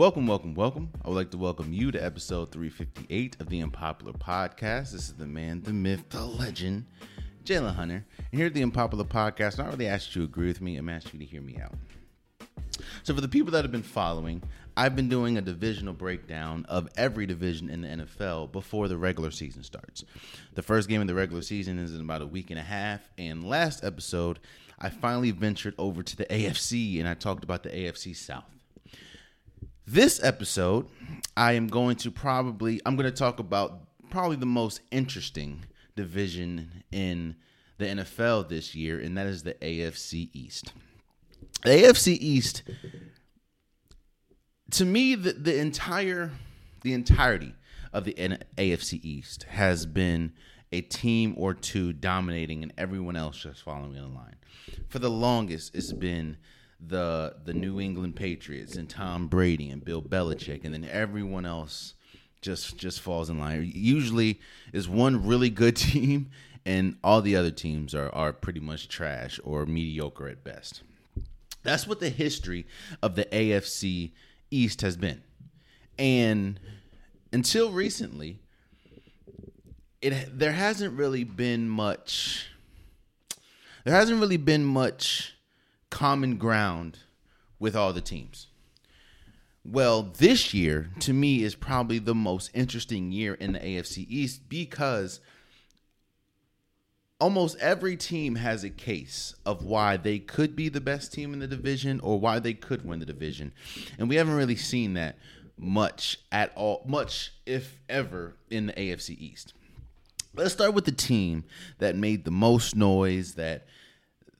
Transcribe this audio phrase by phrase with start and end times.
[0.00, 0.88] Welcome, welcome, welcome.
[1.04, 4.92] I would like to welcome you to episode 358 of the Unpopular Podcast.
[4.92, 6.86] This is the man, the myth, the legend,
[7.44, 8.06] Jalen Hunter.
[8.16, 10.78] And here at the Unpopular Podcast, I'm not really asked you to agree with me,
[10.78, 11.74] I'm asking you to hear me out.
[13.02, 14.42] So, for the people that have been following,
[14.74, 19.30] I've been doing a divisional breakdown of every division in the NFL before the regular
[19.30, 20.04] season starts.
[20.54, 23.02] The first game of the regular season is in about a week and a half,
[23.18, 24.38] and last episode,
[24.78, 28.59] I finally ventured over to the AFC and I talked about the AFC South.
[29.92, 30.86] This episode,
[31.36, 35.64] I am going to probably I'm going to talk about probably the most interesting
[35.96, 37.34] division in
[37.78, 40.72] the NFL this year, and that is the AFC East.
[41.64, 42.62] The AFC East,
[44.70, 46.30] to me, the, the entire
[46.82, 47.56] the entirety
[47.92, 48.14] of the
[48.56, 50.34] AFC East has been
[50.70, 54.36] a team or two dominating and everyone else just following in line.
[54.88, 56.36] For the longest, it's been
[56.86, 61.94] the the New England Patriots and Tom Brady and Bill Belichick, and then everyone else
[62.40, 63.70] just just falls in line.
[63.74, 64.40] Usually,
[64.72, 66.30] is one really good team,
[66.64, 70.82] and all the other teams are are pretty much trash or mediocre at best.
[71.62, 72.66] That's what the history
[73.02, 74.12] of the AFC
[74.50, 75.22] East has been,
[75.98, 76.58] and
[77.32, 78.38] until recently,
[80.00, 82.46] it there hasn't really been much.
[83.84, 85.34] There hasn't really been much
[85.90, 86.98] common ground
[87.58, 88.46] with all the teams.
[89.64, 94.48] Well, this year to me is probably the most interesting year in the AFC East
[94.48, 95.20] because
[97.20, 101.40] almost every team has a case of why they could be the best team in
[101.40, 103.52] the division or why they could win the division.
[103.98, 105.18] And we haven't really seen that
[105.58, 109.52] much at all, much if ever in the AFC East.
[110.34, 111.44] Let's start with the team
[111.78, 113.66] that made the most noise that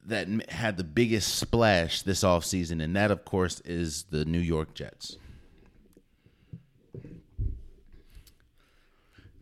[0.07, 4.75] that had the biggest splash this offseason, and that, of course, is the New York
[4.75, 5.17] Jets.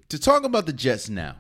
[0.09, 1.37] To talk about the Jets now,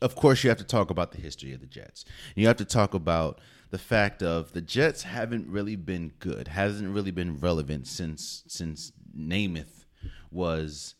[0.00, 2.04] of course, you have to talk about the history of the Jets.
[2.34, 6.94] You have to talk about the fact of the Jets haven't really been good, hasn't
[6.94, 9.84] really been relevant since since Namath
[10.30, 10.94] was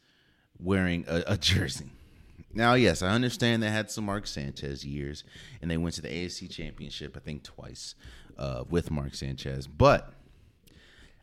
[0.59, 1.91] wearing a, a jersey.
[2.57, 5.25] Now, yes, I understand they had some Mark Sanchez years,
[5.61, 7.95] and they went to the AFC Championship, I think, twice
[8.39, 9.67] uh, with Mark Sanchez.
[9.67, 10.11] But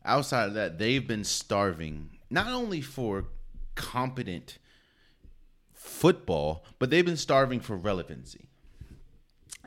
[0.05, 3.25] outside of that, they've been starving not only for
[3.73, 4.59] competent
[5.73, 8.45] football, but they've been starving for relevancy.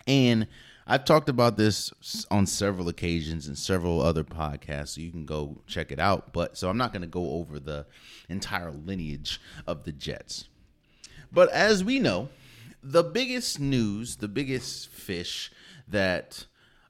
[0.07, 0.47] And
[0.87, 1.93] I've talked about this
[2.31, 6.33] on several occasions and several other podcasts, so you can go check it out.
[6.33, 7.87] But so I'm not going to go over the
[8.29, 10.49] entire lineage of the Jets.
[11.37, 12.31] But as we know,
[12.83, 15.53] the biggest news, the biggest fish
[15.87, 16.47] that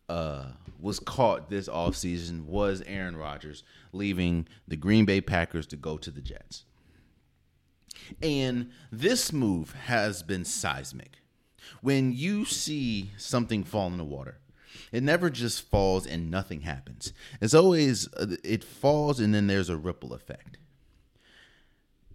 [0.09, 0.45] uh,
[0.79, 6.13] was caught this offseason was Aaron Rodgers leaving the Green Bay Packers to go to
[6.13, 6.65] the Jets.
[8.23, 11.19] And this move has been seismic.
[11.81, 14.39] When you see something fall in the water,
[14.93, 17.13] it never just falls and nothing happens.
[17.41, 20.57] It's always, uh, it falls and then there's a ripple effect.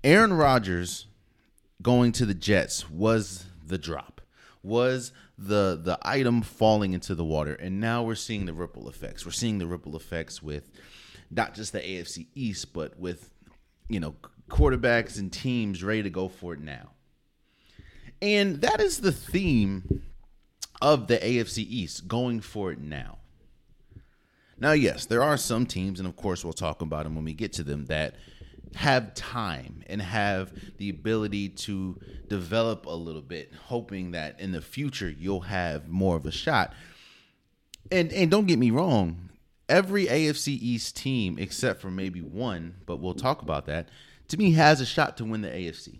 [0.01, 1.07] Aaron Rodgers
[1.81, 4.21] going to the Jets was the drop,
[4.63, 9.25] was the the item falling into the water, and now we're seeing the ripple effects.
[9.25, 10.71] We're seeing the ripple effects with
[11.29, 13.29] not just the AFC East, but with
[13.89, 14.15] you know
[14.49, 16.91] quarterbacks and teams ready to go for it now.
[18.21, 20.03] And that is the theme
[20.81, 23.17] of the AFC East going for it now.
[24.59, 27.33] Now, yes, there are some teams, and of course, we'll talk about them when we
[27.33, 28.15] get to them, that
[28.75, 34.61] have time and have the ability to develop a little bit, hoping that in the
[34.61, 36.73] future you'll have more of a shot.
[37.91, 39.29] And and don't get me wrong,
[39.67, 43.89] every AFC East team except for maybe one, but we'll talk about that,
[44.27, 45.99] to me has a shot to win the AFC.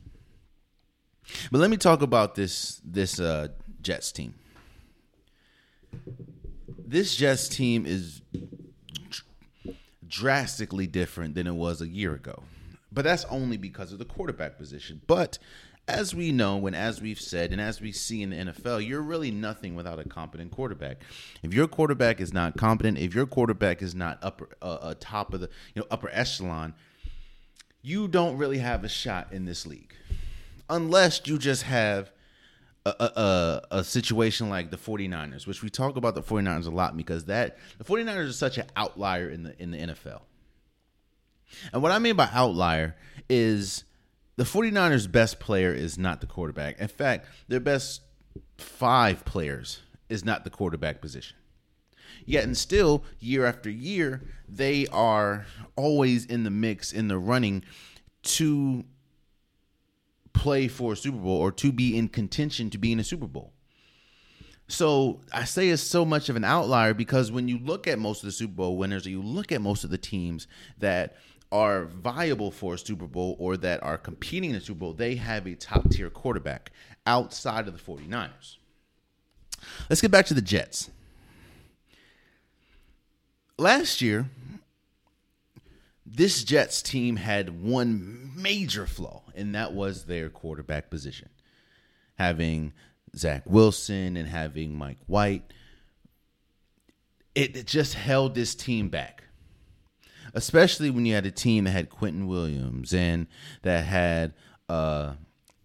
[1.52, 3.50] But let me talk about this this uh,
[3.82, 4.36] Jets team.
[6.86, 8.22] This Jets team is
[10.08, 12.44] drastically different than it was a year ago.
[12.92, 15.02] But that's only because of the quarterback position.
[15.08, 15.38] But
[15.88, 19.02] as we know and as we've said and as we see in the NFL, you're
[19.02, 21.02] really nothing without a competent quarterback.
[21.44, 25.34] If your quarterback is not competent, if your quarterback is not upper uh, uh, top
[25.34, 26.74] of the you know upper echelon,
[27.82, 29.94] you don't really have a shot in this league,
[30.70, 32.12] unless you just have.
[32.84, 36.98] A, a, a, situation like the 49ers, which we talk about the 49ers a lot
[36.98, 40.22] because that the 49ers are such an outlier in the in the NFL.
[41.74, 42.96] And what I mean by outlier
[43.30, 43.84] is
[44.38, 46.80] the 49ers' best player is not the quarterback.
[46.80, 48.02] In fact, their best
[48.58, 51.38] five players is not the quarterback position.
[52.26, 55.46] Yet and still, year after year, they are
[55.76, 57.64] always in the mix, in the running
[58.24, 58.84] to
[60.34, 63.28] play for a Super Bowl or to be in contention to be in a Super
[63.28, 63.54] Bowl.
[64.68, 68.24] So I say it's so much of an outlier because when you look at most
[68.24, 70.48] of the Super Bowl winners, or you look at most of the teams
[70.78, 71.18] that
[71.52, 75.16] are viable for a Super Bowl or that are competing in a Super Bowl, they
[75.16, 76.72] have a top tier quarterback
[77.06, 78.58] outside of the 49ers.
[79.90, 80.90] Let's get back to the Jets.
[83.58, 84.30] Last year,
[86.06, 91.30] this Jets team had one major flaw, and that was their quarterback position.
[92.16, 92.74] Having
[93.16, 95.54] Zach Wilson and having Mike White,
[97.36, 99.24] it just held this team back.
[100.34, 103.28] Especially when you had a team that had Quinnen Williams and
[103.64, 104.34] that had
[104.70, 105.14] uh,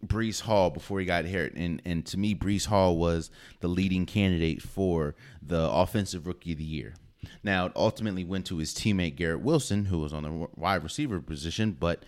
[0.04, 1.54] Breece Hall before he got hurt.
[1.54, 3.30] And, and to me, Breece Hall was
[3.60, 6.94] the leading candidate for the Offensive Rookie of the Year.
[7.42, 11.20] Now, it ultimately went to his teammate Garrett Wilson, who was on the wide receiver
[11.20, 12.04] position, but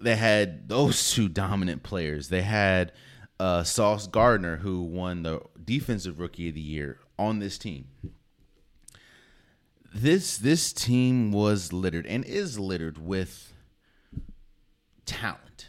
[0.00, 2.28] they had those two dominant players.
[2.28, 2.92] They had
[3.40, 7.86] uh, Sauce Gardner, who won the Defensive Rookie of the Year on this team.
[9.96, 13.52] This this team was littered and is littered with
[15.06, 15.68] talent.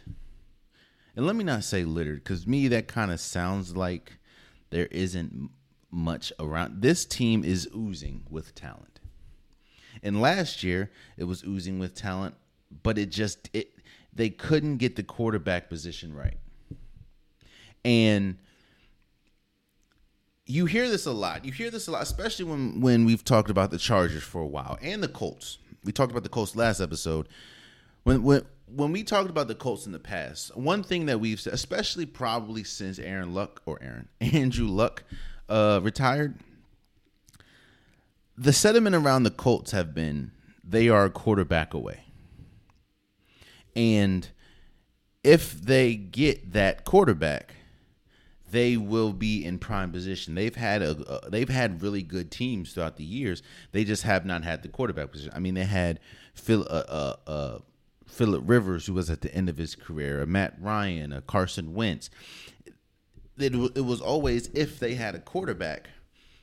[1.14, 4.14] And let me not say littered, because me that kind of sounds like
[4.70, 5.50] there isn't
[5.92, 6.82] much around.
[6.82, 8.98] This team is oozing with talent.
[10.02, 12.34] And last year it was oozing with talent,
[12.82, 13.74] but it just it
[14.12, 16.38] they couldn't get the quarterback position right.
[17.84, 18.38] And
[20.46, 21.44] you hear this a lot.
[21.44, 24.46] You hear this a lot, especially when when we've talked about the Chargers for a
[24.46, 25.58] while and the Colts.
[25.84, 27.28] We talked about the Colts last episode.
[28.04, 31.40] When when when we talked about the Colts in the past, one thing that we've
[31.40, 35.02] said, especially probably since Aaron Luck or Aaron Andrew Luck
[35.48, 36.36] uh, retired,
[38.36, 40.30] the sentiment around the Colts have been
[40.62, 42.04] they are a quarterback away.
[43.74, 44.28] And
[45.22, 47.55] if they get that quarterback,
[48.50, 50.34] they will be in prime position.
[50.34, 53.42] They've had a, they've had really good teams throughout the years.
[53.72, 55.32] They just have not had the quarterback position.
[55.34, 56.00] I mean, they had
[56.34, 57.58] Phil, uh, uh, uh,
[58.06, 61.74] Philip Rivers, who was at the end of his career, a Matt Ryan, a Carson
[61.74, 62.08] Wentz
[63.38, 65.90] it, it was always if they had a quarterback,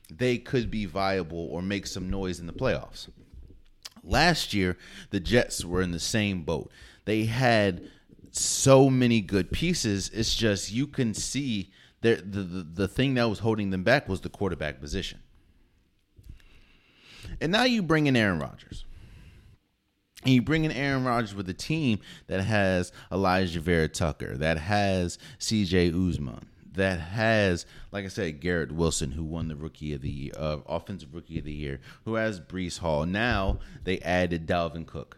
[0.09, 3.09] they could be viable or make some noise in the playoffs.
[4.03, 4.77] Last year,
[5.11, 6.71] the Jets were in the same boat.
[7.05, 7.89] They had
[8.31, 10.09] so many good pieces.
[10.13, 11.71] It's just you can see
[12.03, 15.19] the, the the thing that was holding them back was the quarterback position.
[17.41, 18.85] And now you bring in Aaron Rodgers.
[20.23, 25.17] And you bring in Aaron Rodgers with a team that has Elijah Vera-Tucker, that has
[25.39, 30.09] CJ Uzomah, that has, like I said, Garrett Wilson, who won the rookie of the
[30.09, 33.05] year, uh, offensive rookie of the year, who has Breece Hall.
[33.05, 35.17] Now they added Dalvin Cook.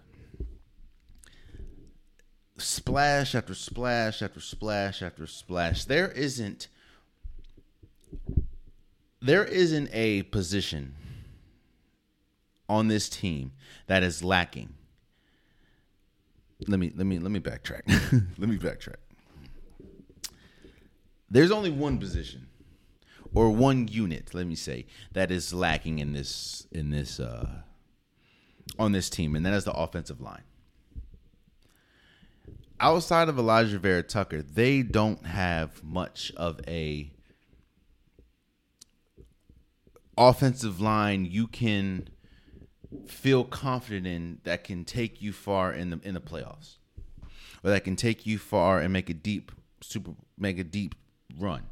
[2.57, 5.85] Splash after splash after splash after splash.
[5.85, 6.69] There isn't
[9.21, 10.95] there isn't a position
[12.67, 13.51] on this team
[13.87, 14.73] that is lacking.
[16.67, 17.81] Let me let me let me backtrack.
[18.37, 18.95] let me backtrack
[21.29, 22.47] there's only one position
[23.33, 27.49] or one unit, let me say, that is lacking in this in this uh,
[28.79, 30.43] on this team, and that is the offensive line.
[32.79, 37.11] Outside of Elijah Vera-Tucker, they don't have much of a
[40.17, 42.09] offensive line you can
[43.07, 46.77] feel confident in that can take you far in the in the playoffs,
[47.63, 50.95] or that can take you far and make a deep super make a deep
[51.37, 51.63] run.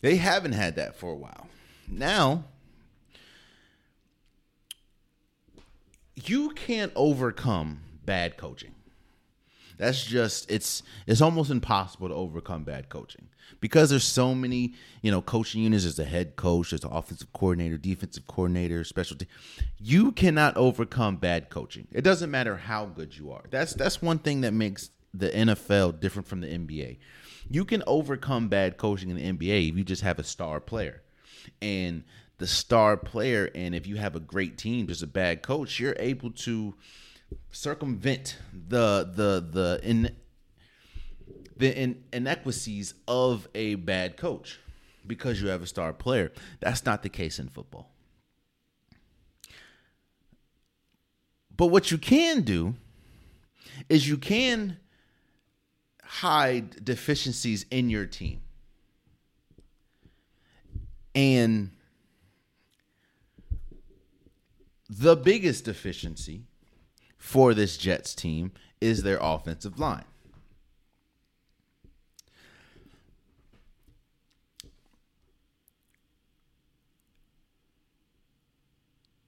[0.00, 1.46] They haven't had that for a while.
[1.88, 2.44] Now,
[6.14, 8.74] you can't overcome bad coaching.
[9.78, 13.28] That's just it's it's almost impossible to overcome bad coaching
[13.60, 15.84] because there's so many you know coaching units.
[15.84, 19.28] There's a head coach, there's an offensive coordinator, defensive coordinator, special team.
[19.78, 21.88] You cannot overcome bad coaching.
[21.92, 23.44] It doesn't matter how good you are.
[23.50, 26.98] That's that's one thing that makes the NFL different from the NBA
[27.50, 31.02] you can overcome bad coaching in the NBA if you just have a star player.
[31.60, 32.04] And
[32.38, 35.96] the star player, and if you have a great team, just a bad coach, you're
[35.98, 36.74] able to
[37.50, 40.10] circumvent the the the in
[41.56, 44.58] the in, inequities of a bad coach
[45.06, 46.32] because you have a star player.
[46.60, 47.90] That's not the case in football.
[51.56, 52.74] But what you can do
[53.88, 54.78] is you can
[56.02, 58.40] hide deficiencies in your team.
[61.14, 61.70] And
[64.88, 66.44] the biggest deficiency
[67.22, 68.50] for this Jets team
[68.80, 70.04] is their offensive line.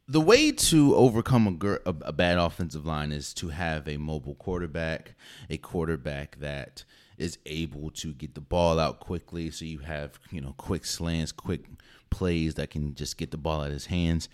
[0.06, 4.34] the way to overcome a, gr- a, bad offensive line is to have a mobile
[4.34, 5.14] quarterback,
[5.48, 6.84] a quarterback that
[7.16, 9.50] is able to get the ball out quickly.
[9.50, 11.64] So you have you know quick slants, quick
[12.10, 14.28] plays that can just get the ball out of his hands,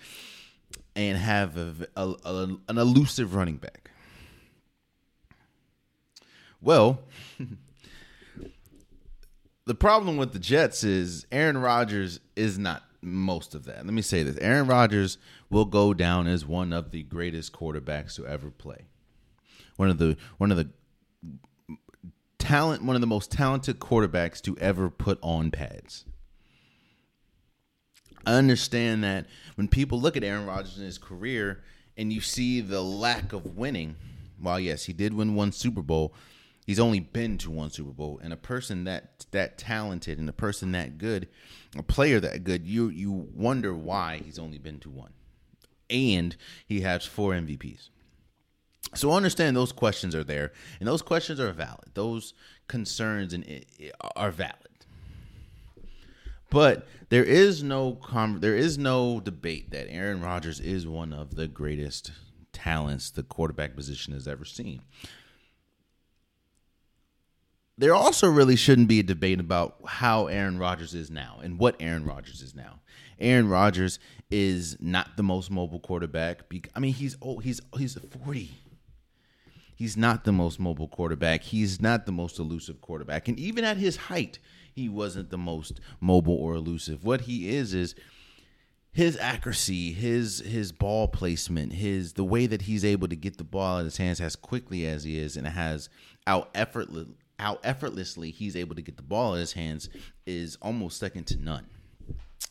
[0.97, 2.14] and have a, a,
[2.68, 3.90] an elusive running back.
[6.61, 7.00] Well.
[9.66, 13.85] the problem with the Jets is Aaron Rodgers is not most of that.
[13.85, 15.18] Let me say this Aaron Rodgers
[15.49, 18.87] will go down as one of the greatest quarterbacks to ever play.
[19.76, 20.70] One of the one of the
[22.38, 26.04] talent one of the most talented quarterbacks to ever put on pads.
[28.26, 31.62] I understand that when people look at Aaron Rodgers in his career
[31.96, 33.96] and you see the lack of winning,
[34.38, 36.14] while yes, he did win one Super Bowl,
[36.66, 40.32] he's only been to one Super Bowl, and a person that that talented and a
[40.32, 41.28] person that good,
[41.76, 45.12] a player that good, you you wonder why he's only been to one,
[45.88, 46.36] and
[46.66, 47.88] he has four MVPs.
[48.94, 51.90] So understand those questions are there, and those questions are valid.
[51.94, 52.34] Those
[52.66, 54.69] concerns and eh, eh, are valid.
[56.50, 57.99] But there is no
[58.40, 62.12] there is no debate that Aaron Rodgers is one of the greatest
[62.52, 64.83] talents the quarterback position has ever seen
[67.80, 71.76] there also really shouldn't be a debate about how Aaron Rodgers is now and what
[71.80, 72.80] Aaron Rodgers is now.
[73.19, 73.99] Aaron Rodgers
[74.30, 76.42] is not the most mobile quarterback.
[76.76, 78.50] I mean, he's he's he's 40.
[79.75, 81.42] He's not the most mobile quarterback.
[81.42, 83.28] He's not the most elusive quarterback.
[83.28, 84.38] And even at his height,
[84.80, 87.04] he wasn't the most mobile or elusive.
[87.04, 87.94] What he is is
[88.92, 93.44] his accuracy, his his ball placement, his the way that he's able to get the
[93.44, 95.88] ball in his hands as quickly as he is and has
[96.26, 97.06] out effortless
[97.38, 99.88] how effortlessly he's able to get the ball in his hands
[100.26, 101.66] is almost second to none.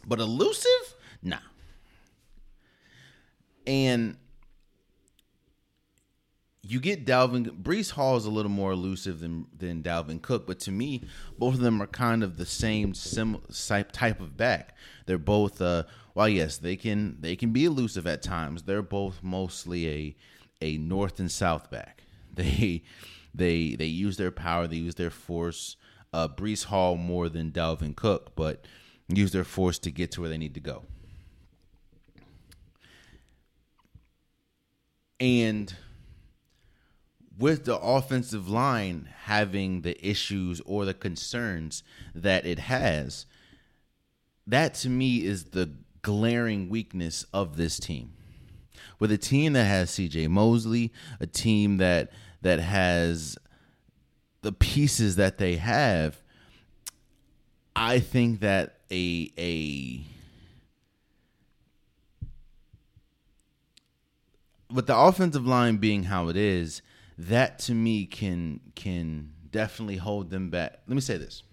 [0.08, 1.38] But elusive, nah.
[3.68, 4.18] And
[6.62, 10.60] you get Dalvin Breece Hall is a little more elusive than than Dalvin Cook, but
[10.62, 11.04] to me,
[11.38, 13.42] both of them are kind of the same sim,
[13.92, 14.76] type of back.
[15.06, 18.64] They're both uh while yes, they can they can be elusive at times.
[18.64, 20.16] They're both mostly a
[20.62, 22.04] a north and south back.
[22.36, 22.84] They
[23.34, 25.76] they they use their power, they use their force.
[26.14, 28.66] Uh, Breece Hall more than Dalvin Cook, but
[29.08, 30.86] use their force to get to where they need to go.
[35.20, 35.76] And
[37.40, 43.26] with the offensive line having the issues or the concerns that it has,
[44.46, 48.12] that to me is the glaring weakness of this team.
[49.00, 50.92] With a team that has CJ Mosley,
[51.22, 53.38] a team that that has
[54.42, 56.22] the pieces that they have,
[57.76, 60.04] I think that a a
[64.74, 66.82] with the offensive line being how it is,
[67.20, 70.80] that to me can can definitely hold them back.
[70.88, 71.44] Let me say this.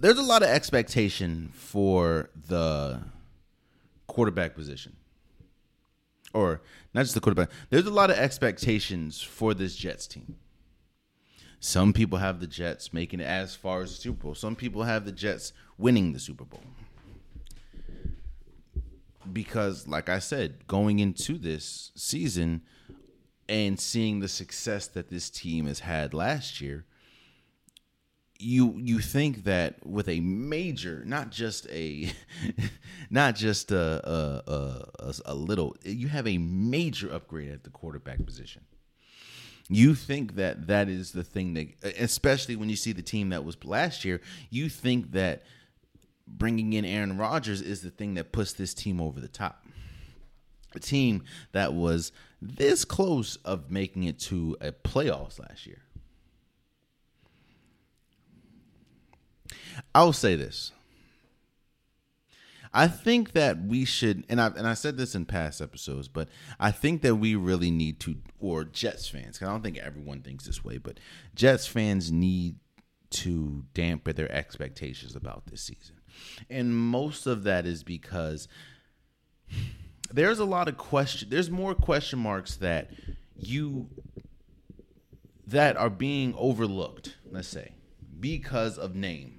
[0.00, 3.00] There's a lot of expectation for the
[4.06, 4.96] quarterback position.
[6.32, 6.60] Or
[6.94, 7.50] not just the quarterback.
[7.70, 10.36] There's a lot of expectations for this Jets team.
[11.60, 14.34] Some people have the Jets making it as far as the Super Bowl.
[14.34, 16.62] Some people have the Jets winning the Super Bowl.
[19.32, 22.62] Because, like I said, going into this season
[23.48, 26.84] and seeing the success that this team has had last year,
[28.38, 32.10] you you think that with a major, not just a,
[33.10, 38.24] not just a a, a a little, you have a major upgrade at the quarterback
[38.24, 38.64] position.
[39.68, 43.44] You think that that is the thing that, especially when you see the team that
[43.44, 45.42] was last year, you think that
[46.28, 49.64] bringing in Aaron Rodgers is the thing that puts this team over the top.
[50.74, 55.82] A team that was this close of making it to a playoffs last year
[59.94, 60.72] I will say this.
[62.72, 66.28] I think that we should, and I and I said this in past episodes, but
[66.60, 70.20] I think that we really need to, or Jets fans, because I don't think everyone
[70.20, 71.00] thinks this way, but
[71.34, 72.56] Jets fans need
[73.10, 75.96] to dampen their expectations about this season,
[76.50, 78.48] and most of that is because
[80.12, 81.28] there's a lot of question.
[81.30, 82.90] There's more question marks that
[83.36, 83.88] you
[85.46, 87.16] that are being overlooked.
[87.30, 87.72] Let's say
[88.20, 89.38] because of name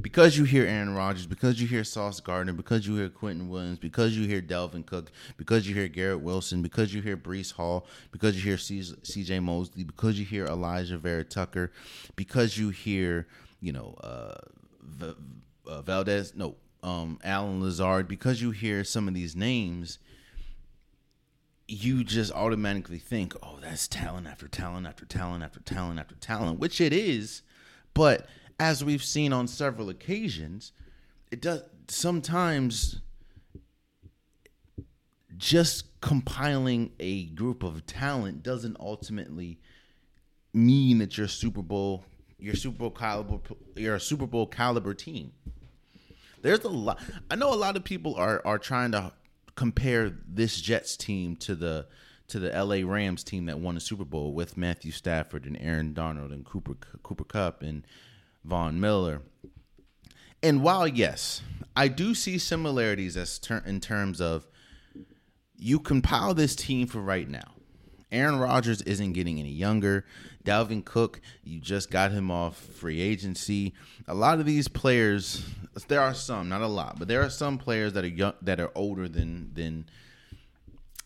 [0.00, 3.78] because you hear Aaron Rodgers, because you hear Sauce Gardner, because you hear Quentin Williams,
[3.78, 7.86] because you hear Dalvin Cook, because you hear Garrett Wilson, because you hear Breece Hall,
[8.12, 11.72] because you hear CJ Mosley, because you hear Elijah Vera Tucker,
[12.16, 13.26] because you hear,
[13.60, 14.36] you know, uh,
[15.66, 19.98] uh, Valdez, no, um, Allen Lazard, because you hear some of these names,
[21.66, 26.58] you just automatically think, oh, that's talent after talent after talent after talent after talent,
[26.58, 27.42] which it is.
[27.94, 28.26] But
[28.58, 30.72] as we've seen on several occasions,
[31.30, 33.00] it does sometimes
[35.36, 39.58] just compiling a group of talent doesn't ultimately
[40.52, 42.04] mean that you're Super Bowl,
[42.38, 43.38] you're Super Bowl caliber,
[43.76, 45.32] you're a Super Bowl caliber team.
[46.42, 47.00] There's a lot.
[47.30, 49.12] I know a lot of people are are trying to
[49.56, 51.86] compare this Jets team to the
[52.28, 55.94] to the LA Rams team that won the Super Bowl with Matthew Stafford and Aaron
[55.94, 57.84] Donald and Cooper Cooper Kupp and
[58.44, 59.22] Von Miller.
[60.42, 61.42] And while yes,
[61.74, 64.46] I do see similarities as ter- in terms of
[65.56, 67.54] you compile this team for right now.
[68.10, 70.04] Aaron Rodgers isn't getting any younger.
[70.44, 73.74] Dalvin Cook, you just got him off free agency.
[74.06, 75.44] A lot of these players,
[75.88, 78.60] there are some, not a lot, but there are some players that are young, that
[78.60, 79.86] are older than than,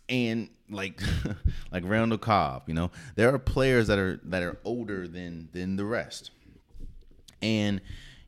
[0.09, 1.00] and like
[1.73, 2.64] like Randall Cobb.
[2.68, 6.30] You know, there are players that are that are older than than the rest,
[7.42, 7.80] and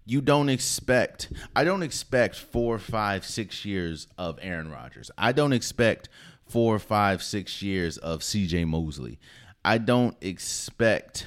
[0.06, 5.52] you don't expect i don't expect four five six years of aaron rodgers i don't
[5.52, 6.08] expect
[6.46, 9.18] four five six years of cj mosley
[9.64, 11.26] I don't expect.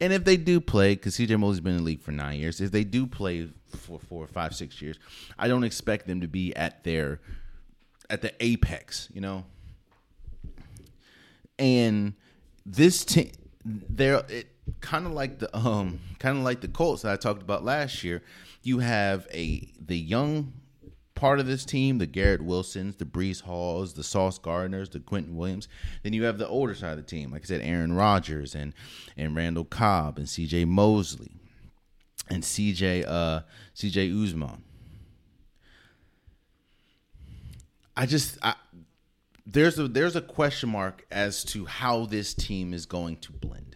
[0.00, 2.60] And if they do play, because CJ Mosley's been in the league for nine years,
[2.60, 4.98] if they do play for four, five, six years,
[5.38, 7.20] I don't expect them to be at their
[8.10, 9.44] at the apex, you know.
[11.58, 12.14] And
[12.66, 13.30] this team,
[13.64, 14.48] they're it
[14.80, 18.02] kind of like the um, kind of like the Colts that I talked about last
[18.02, 18.22] year.
[18.64, 20.54] You have a the young
[21.18, 25.36] part of this team, the Garrett Wilsons, the Breece Halls, the Sauce Gardners, the Quentin
[25.36, 25.66] Williams.
[26.04, 28.72] Then you have the older side of the team, like I said, Aaron Rodgers and
[29.16, 30.64] and Randall Cobb and C.J.
[30.64, 31.32] Mosley
[32.30, 33.04] and C.J.
[33.04, 33.40] Uh,
[33.74, 34.10] C.J.
[34.10, 34.60] Uzomah.
[37.96, 38.54] I just I,
[39.44, 43.74] there's a there's a question mark as to how this team is going to blend,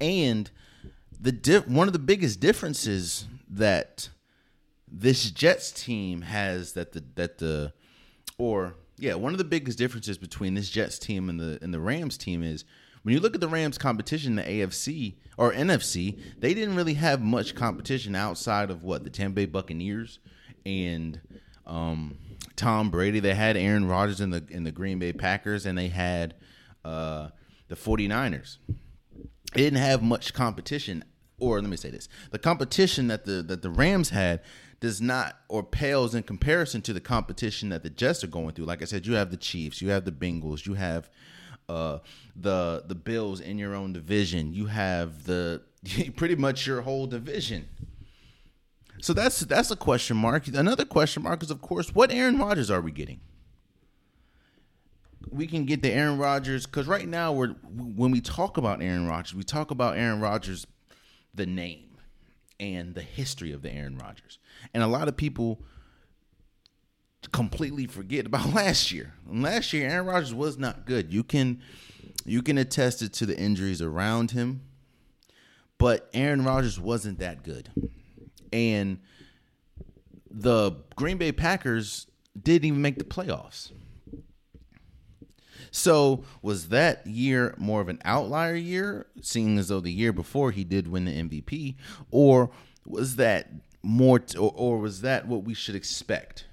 [0.00, 0.48] and
[1.20, 4.10] the di- one of the biggest differences that
[4.92, 7.72] this Jets team has that the that the
[8.38, 11.80] or yeah, one of the biggest differences between this Jets team and the and the
[11.80, 12.64] Rams team is
[13.02, 17.20] when you look at the Rams competition, the AFC or NFC, they didn't really have
[17.20, 20.20] much competition outside of what the Tampa Bay Buccaneers
[20.64, 21.20] and
[21.66, 22.16] um,
[22.54, 23.18] Tom Brady.
[23.18, 26.34] They had Aaron Rodgers in the in the Green Bay Packers, and they had
[26.84, 27.28] uh,
[27.68, 28.58] the 49ers.
[29.54, 31.04] They didn't have much competition,
[31.38, 34.42] or let me say this: the competition that the that the Rams had
[34.82, 38.64] does not or pales in comparison to the competition that the Jets are going through.
[38.64, 41.08] Like I said, you have the Chiefs, you have the Bengals, you have
[41.68, 42.00] uh,
[42.34, 44.52] the the Bills in your own division.
[44.52, 45.62] You have the
[46.16, 47.68] pretty much your whole division.
[49.00, 50.48] So that's that's a question mark.
[50.48, 53.20] Another question mark is, of course, what Aaron Rodgers are we getting?
[55.30, 59.06] We can get the Aaron Rodgers because right now we're when we talk about Aaron
[59.06, 60.66] Rodgers, we talk about Aaron Rodgers,
[61.32, 61.91] the name
[62.62, 64.38] and the history of the Aaron Rodgers.
[64.72, 65.60] And a lot of people
[67.32, 69.14] completely forget about last year.
[69.28, 71.12] Last year, Aaron Rodgers was not good.
[71.12, 71.60] You can
[72.24, 74.62] you can attest it to the injuries around him,
[75.76, 77.68] but Aaron Rodgers wasn't that good.
[78.52, 79.00] And
[80.30, 82.06] the Green Bay Packers
[82.40, 83.72] didn't even make the playoffs.
[85.72, 90.50] So was that year more of an outlier year, seeing as though the year before
[90.50, 91.76] he did win the MVP,
[92.10, 92.50] or
[92.86, 93.48] was that
[93.82, 96.44] more, t- or, or was that what we should expect?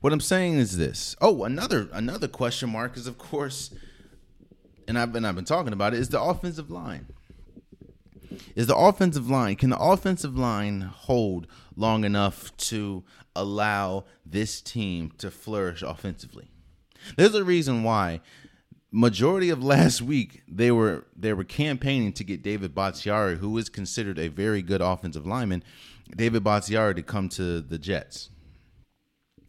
[0.00, 1.16] What I'm saying is this.
[1.20, 3.74] Oh, another another question mark is of course,
[4.86, 7.06] and I've been I've been talking about it is the offensive line.
[8.54, 13.02] Is the offensive line can the offensive line hold long enough to
[13.34, 16.50] allow this team to flourish offensively.
[17.16, 18.20] There's a reason why
[18.92, 23.68] majority of last week they were they were campaigning to get David Bakhtiari, who is
[23.68, 25.62] considered a very good offensive lineman,
[26.14, 28.30] David Bakhtiari to come to the Jets.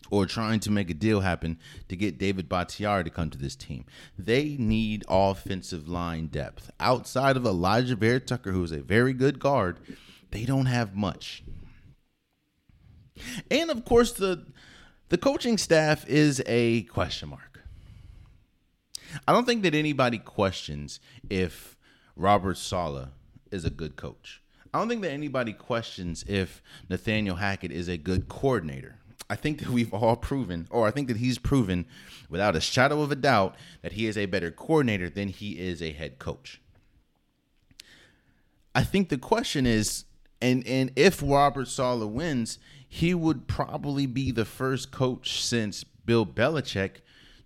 [0.09, 3.55] Or trying to make a deal happen to get David Bakhtiari to come to this
[3.55, 3.85] team.
[4.19, 6.69] They need offensive line depth.
[6.81, 9.79] Outside of Elijah Vera Tucker, who is a very good guard,
[10.31, 11.43] they don't have much.
[13.49, 14.45] And of course, the
[15.09, 17.61] the coaching staff is a question mark.
[19.27, 21.75] I don't think that anybody questions if
[22.15, 23.09] Robert Saleh
[23.51, 24.41] is a good coach.
[24.73, 28.99] I don't think that anybody questions if Nathaniel Hackett is a good coordinator.
[29.29, 31.85] I think that we've all proven, or I think that he's proven
[32.29, 35.81] without a shadow of a doubt, that he is a better coordinator than he is
[35.81, 36.61] a head coach.
[38.73, 40.05] I think the question is,
[40.41, 42.59] and and if Robert Saleh wins,
[42.93, 46.95] he would probably be the first coach since Bill Belichick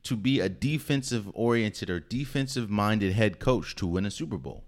[0.02, 4.64] to be a defensive oriented or defensive minded head coach to win a Super Bowl.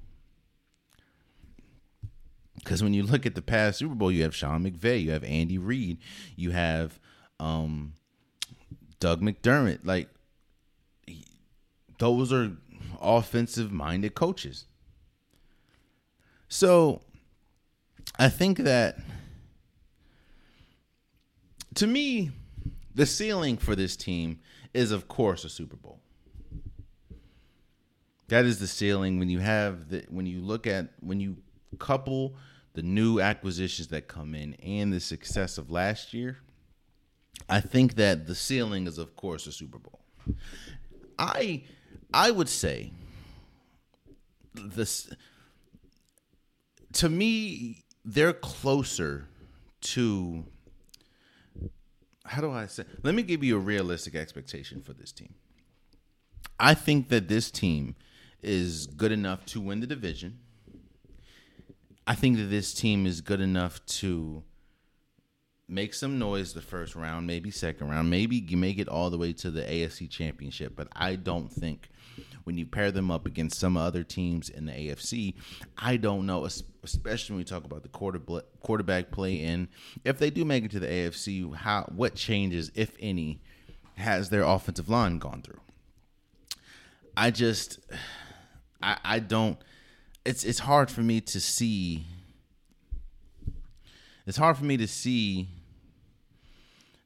[2.58, 5.24] Because when you look at the past Super Bowl, you have Sean McVay, you have
[5.24, 5.98] Andy Reid,
[6.36, 7.00] you have
[7.40, 7.94] um,
[9.00, 9.80] Doug McDermott.
[9.84, 10.10] Like,
[11.98, 12.52] those are
[13.02, 14.66] offensive minded coaches.
[16.48, 17.02] So
[18.20, 19.00] I think that
[21.78, 22.32] to me,
[22.96, 24.40] the ceiling for this team
[24.74, 26.00] is, of course, a Super Bowl.
[28.30, 31.38] That is the ceiling when you have the when you look at when you
[31.80, 32.36] couple
[32.74, 36.40] the new acquisitions that come in and the success of last year.
[37.48, 40.02] I think that the ceiling is, of course, a Super Bowl.
[41.20, 41.63] I
[42.12, 42.92] I would say
[44.56, 45.10] this
[46.94, 49.28] to me they're closer
[49.82, 50.46] to
[52.28, 52.84] how do I say?
[53.04, 55.34] Let me give you a realistic expectation for this team.
[56.60, 57.96] I think that this team
[58.42, 60.40] is good enough to win the division.
[62.06, 64.44] I think that this team is good enough to
[65.68, 69.34] make some noise the first round, maybe second round, maybe make it all the way
[69.34, 70.76] to the AFC championship.
[70.76, 71.90] But I don't think
[72.47, 75.33] when you pair them up against some other teams in the AFC,
[75.77, 76.45] I don't know,
[76.81, 78.21] especially when we talk about the quarter
[78.62, 79.67] quarterback play in.
[80.05, 83.41] If they do make it to the AFC, how what changes, if any,
[83.95, 85.60] has their offensive line gone through?
[87.17, 87.79] I just,
[88.81, 89.57] I, I don't.
[90.23, 92.05] It's it's hard for me to see.
[94.25, 95.49] It's hard for me to see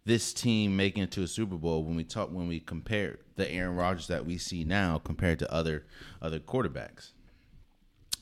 [0.05, 3.49] this team making it to a Super Bowl when we talk when we compare the
[3.51, 5.85] Aaron Rodgers that we see now compared to other
[6.21, 7.11] other quarterbacks.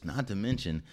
[0.04, 0.84] Not to mention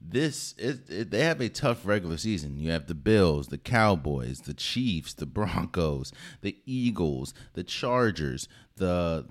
[0.00, 2.58] this it, it, they have a tough regular season.
[2.58, 9.26] You have the Bills, the Cowboys, the Chiefs, the Broncos, the Eagles, the Chargers, the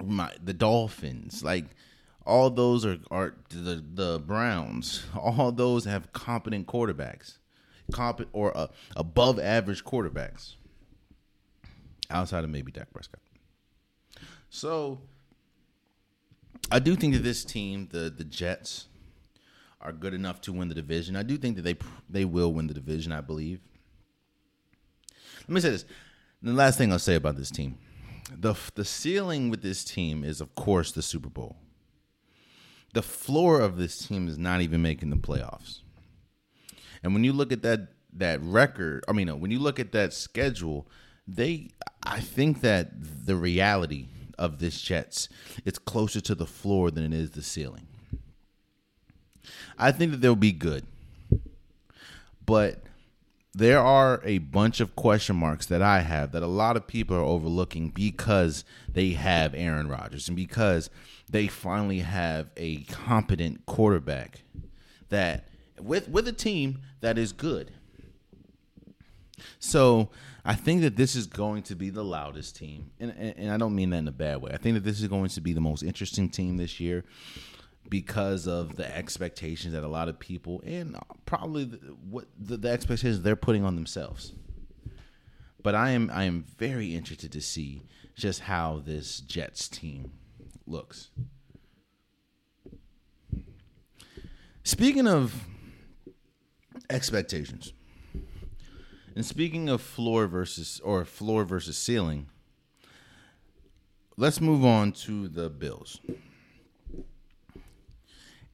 [0.00, 1.42] my, the Dolphins.
[1.42, 1.64] Like
[2.24, 5.04] all those are are the the Browns.
[5.18, 7.38] All those have competent quarterbacks
[7.92, 10.54] comp or uh, above average quarterbacks
[12.10, 13.20] outside of maybe Dak Prescott.
[14.50, 15.00] So
[16.70, 18.88] I do think that this team, the the Jets,
[19.80, 21.16] are good enough to win the division.
[21.16, 21.76] I do think that they
[22.08, 23.12] they will win the division.
[23.12, 23.60] I believe.
[25.42, 25.84] Let me say this.
[26.42, 27.78] The last thing I'll say about this team,
[28.34, 31.56] the the ceiling with this team is of course the Super Bowl.
[32.94, 35.80] The floor of this team is not even making the playoffs.
[37.02, 40.12] And when you look at that that record, I mean, when you look at that
[40.12, 40.86] schedule,
[41.26, 41.70] they
[42.02, 42.90] I think that
[43.26, 44.08] the reality
[44.38, 45.28] of this Jets
[45.64, 47.86] it's closer to the floor than it is the ceiling.
[49.78, 50.86] I think that they'll be good.
[52.44, 52.82] But
[53.54, 57.16] there are a bunch of question marks that I have that a lot of people
[57.16, 60.90] are overlooking because they have Aaron Rodgers and because
[61.30, 64.42] they finally have a competent quarterback
[65.08, 65.47] that
[65.80, 67.72] with with a team that is good.
[69.58, 70.10] So
[70.44, 73.56] I think that this is going to be the loudest team, and, and, and I
[73.56, 74.50] don't mean that in a bad way.
[74.52, 77.04] I think that this is going to be the most interesting team this year
[77.88, 81.76] because of the expectations that a lot of people and probably the,
[82.10, 84.32] what the, the expectations they're putting on themselves.
[85.62, 87.82] But I am I am very interested to see
[88.14, 90.12] just how this Jets team
[90.66, 91.10] looks.
[94.62, 95.34] Speaking of
[96.90, 97.72] expectations.
[99.14, 102.28] And speaking of floor versus or floor versus ceiling,
[104.16, 106.00] let's move on to the Bills.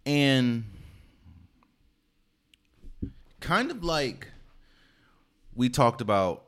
[0.06, 0.64] And
[3.40, 4.28] kind of like
[5.54, 6.44] we talked about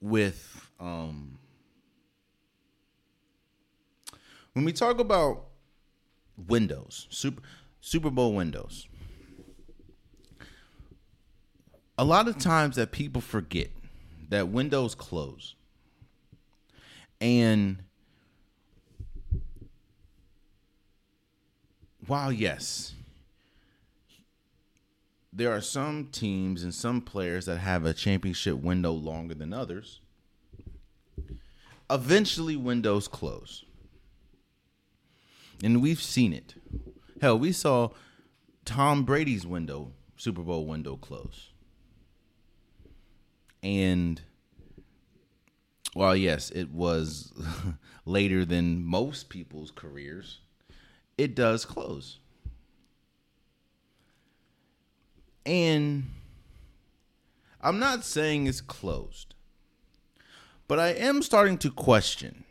[0.00, 1.38] with um
[4.52, 5.44] when we talk about
[6.48, 7.42] windows, super
[7.80, 8.87] Super Bowl windows
[11.98, 13.68] a lot of times that people forget
[14.28, 15.56] that windows close.
[17.20, 17.82] And
[22.06, 22.94] while yes,
[25.32, 30.00] there are some teams and some players that have a championship window longer than others,
[31.90, 33.64] eventually windows close.
[35.64, 36.54] And we've seen it.
[37.20, 37.90] Hell, we saw
[38.64, 41.50] Tom Brady's window, Super Bowl window close.
[43.62, 44.20] And
[45.94, 47.32] well, yes, it was
[48.04, 50.40] later than most people's careers.
[51.16, 52.20] It does close.
[55.44, 56.04] And
[57.60, 59.34] I'm not saying it's closed,
[60.68, 62.44] but I am starting to question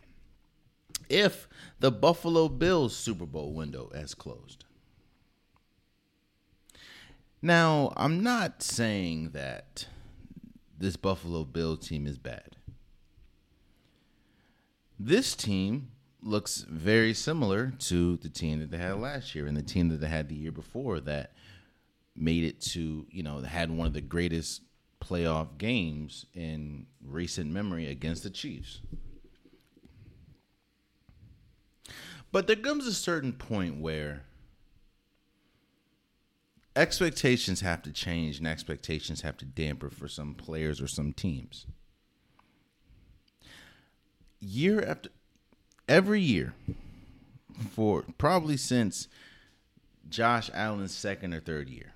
[1.08, 1.48] if
[1.80, 4.65] the Buffalo Bills Super Bowl window has closed.
[7.41, 9.86] Now, I'm not saying that
[10.78, 12.56] this Buffalo Bill team is bad.
[15.00, 15.90] This team
[16.22, 20.02] looks very similar to the team that they had last year and the team that
[20.02, 21.34] they had the year before that
[22.16, 24.62] made it to, you know, had one of the greatest
[25.00, 28.82] playoff games in recent memory against the Chiefs.
[32.32, 34.24] But there comes a certain point where
[36.78, 41.66] expectations have to change and expectations have to damper for some players or some teams.
[44.40, 45.10] Year after
[45.90, 46.54] every year
[47.72, 49.08] for probably since
[50.08, 51.94] Josh Allen's second or third year.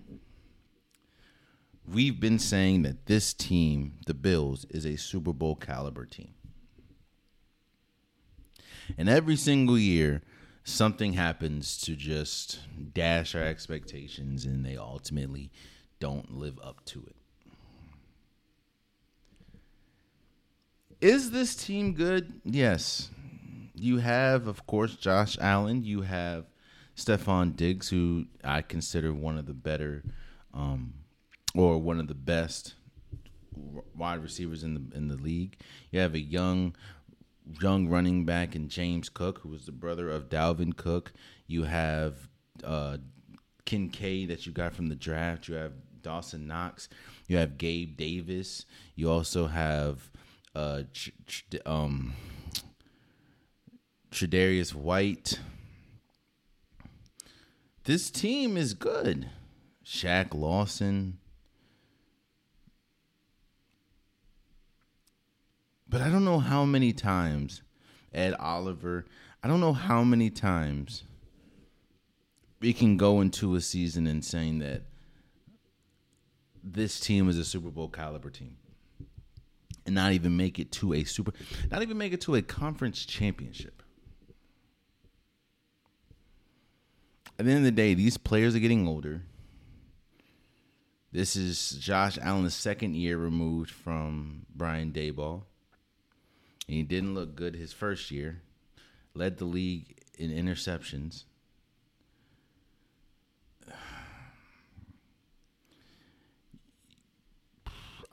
[1.88, 6.34] We've been saying that this team, the Bills, is a Super Bowl caliber team.
[8.98, 10.22] And every single year,
[10.63, 12.60] something happens to just
[12.93, 15.52] dash our expectations and they ultimately
[16.00, 17.15] don't live up to it.
[21.00, 22.41] Is this team good?
[22.45, 23.10] Yes.
[23.74, 25.84] You have, of course, Josh Allen.
[25.84, 26.45] You have
[26.95, 30.04] Stefon Diggs, who I consider one of the better
[30.54, 30.93] um,
[31.56, 32.76] or one of the best
[33.95, 35.58] wide receivers in the in the league.
[35.91, 36.76] You have a young
[37.60, 41.14] young running back in James Cook, who was the brother of Dalvin Cook.
[41.48, 42.30] You have
[42.64, 42.98] uh,
[43.66, 45.48] Kincaid that you got from the draft.
[45.48, 46.90] You have Dawson Knox.
[47.28, 48.66] You have Gabe Davis.
[48.96, 50.10] You also have
[50.56, 52.14] uh, Ch- Ch- um,
[54.12, 55.40] Tre'Davious White.
[57.86, 59.30] This team is good.
[59.86, 61.18] Shaq Lawson.
[65.91, 67.63] But I don't know how many times
[68.13, 69.06] Ed Oliver,
[69.43, 71.04] I don't know how many times
[72.62, 74.84] we can go into a season and saying that
[76.63, 78.56] this team is a Super Bowl caliber team
[79.86, 81.34] and not even make it to a super
[81.69, 83.84] not even make it to a conference championship.
[87.38, 89.23] At the end of the day, these players are getting older.
[91.12, 95.43] This is Josh Allen's second year removed from Brian Daboll.
[96.72, 98.44] And he didn't look good his first year.
[99.14, 101.26] Led the league in interceptions.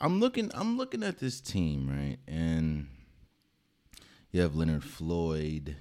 [0.01, 2.19] I'm looking I'm looking at this team, right?
[2.27, 2.89] And
[4.33, 5.77] you have Leonard Floyd.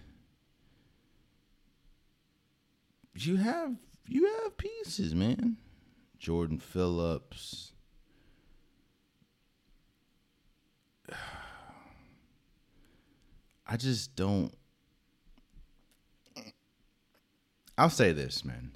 [3.16, 5.58] You have you have pieces, man.
[6.20, 7.72] Jordan Phillips.
[13.68, 14.54] I just don't.
[17.78, 18.72] I'll say this, man.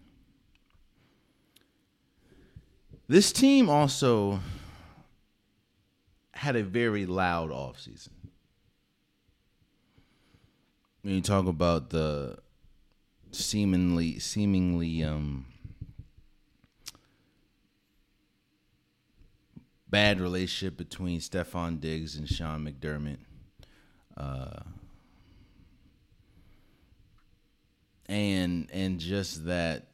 [3.08, 4.40] This team also
[6.34, 8.10] had a very loud offseason.
[11.02, 12.38] When you talk about the
[13.32, 15.46] seemingly seemingly um
[19.90, 23.18] bad relationship between Stefon Diggs and Sean McDermott.
[24.18, 24.60] Uh,
[28.08, 29.88] and and just that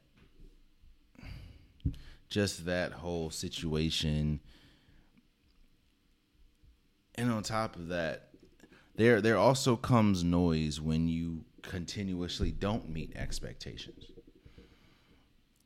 [2.30, 4.40] just that whole situation.
[7.16, 8.30] And on top of that
[8.96, 14.06] there there also comes noise when you continuously don't meet expectations.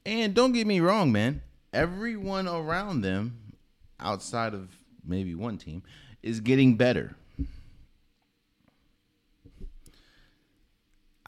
[0.05, 1.41] And don't get me wrong man
[1.73, 3.53] everyone around them
[3.99, 4.69] outside of
[5.05, 5.83] maybe one team
[6.21, 7.15] is getting better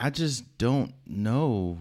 [0.03, 1.77] I just don't know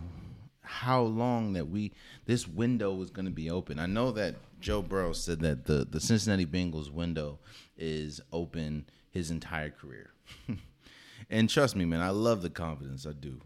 [0.61, 1.90] how long that we
[2.24, 3.80] this window is going to be open.
[3.80, 7.40] I know that Joe Burrow said that the the Cincinnati Bengals window
[7.76, 10.12] is open his entire career.
[11.30, 13.08] and trust me, man, I love the confidence.
[13.08, 13.40] I do.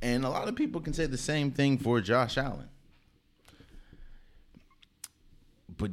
[0.00, 2.70] And a lot of people can say the same thing for Josh Allen.
[5.76, 5.90] But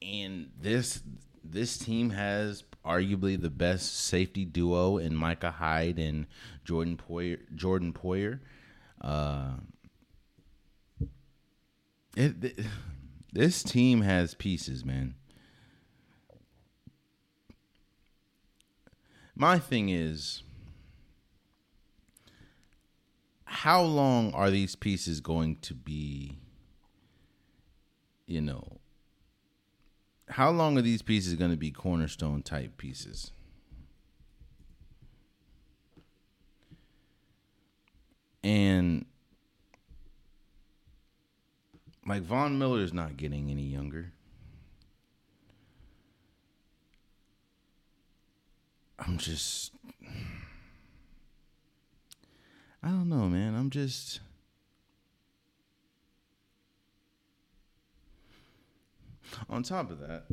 [0.00, 1.02] and this
[1.42, 6.26] this team has arguably the best safety duo in Micah Hyde and
[6.64, 7.38] Jordan Poyer.
[7.54, 8.40] Jordan Poyer.
[9.00, 9.52] Uh,
[12.16, 12.66] it, it,
[13.32, 15.14] this team has pieces, man.
[19.34, 20.42] My thing is,
[23.44, 26.38] how long are these pieces going to be?
[28.26, 28.79] You know,
[30.30, 33.32] how long are these pieces going to be cornerstone type pieces?
[38.42, 39.04] And
[42.06, 44.12] like Von Miller is not getting any younger.
[48.98, 49.72] I'm just
[52.82, 53.54] I don't know, man.
[53.54, 54.20] I'm just
[59.48, 60.24] on top of that.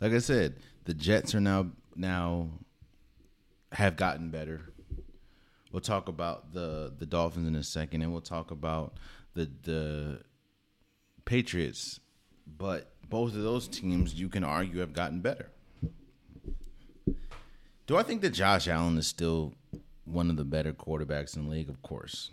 [0.00, 1.66] Like I said, the Jets are now
[1.96, 2.48] now
[3.72, 4.72] have gotten better.
[5.72, 8.94] We'll talk about the the Dolphins in a second, and we'll talk about
[9.34, 10.20] the the
[11.24, 12.00] Patriots.
[12.46, 15.50] But both of those teams, you can argue, have gotten better.
[17.86, 19.54] Do I think that Josh Allen is still
[20.04, 21.68] one of the better quarterbacks in the league?
[21.68, 22.30] Of course.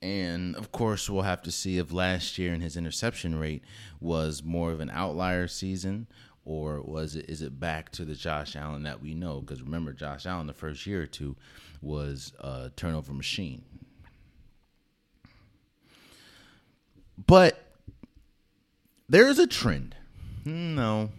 [0.00, 3.64] And of course, we'll have to see if last year and his interception rate
[4.00, 6.06] was more of an outlier season
[6.48, 9.40] or was it is it back to the Josh Allen that we know?
[9.40, 11.36] Because remember, Josh Allen the first year or two
[11.82, 13.62] was a turnover machine.
[17.26, 17.62] But
[19.08, 19.96] there is a trend.
[20.44, 21.10] No.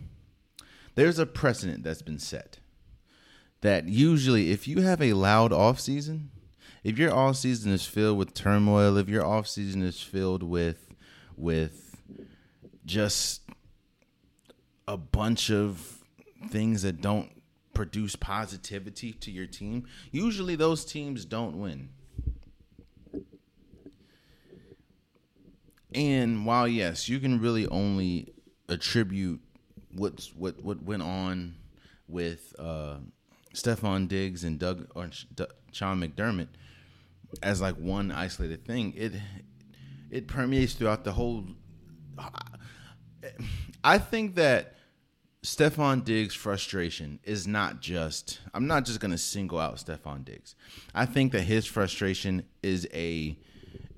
[0.96, 2.60] There's a precedent that's been set
[3.62, 6.32] that usually if you have a loud off season,
[6.84, 10.88] if your off season is filled with turmoil, if your off season is filled with
[11.36, 12.02] with
[12.86, 13.42] just
[14.88, 16.00] a bunch of
[16.50, 17.42] things that don't
[17.74, 21.90] produce positivity to your team, usually those teams don't win.
[25.94, 28.34] And while yes, you can really only
[28.68, 29.42] attribute
[29.94, 31.56] what's what what went on
[32.08, 32.98] with uh
[33.54, 35.10] Stefon Diggs and Doug or
[35.72, 36.50] Sean McDermott
[37.42, 39.14] as like one isolated thing, it
[40.10, 41.46] it permeates throughout the whole
[43.84, 44.76] I think that
[45.44, 48.42] Stefon Diggs' frustration is not just.
[48.54, 50.56] I'm not just going to single out Stefon Diggs.
[50.94, 53.38] I think that his frustration is a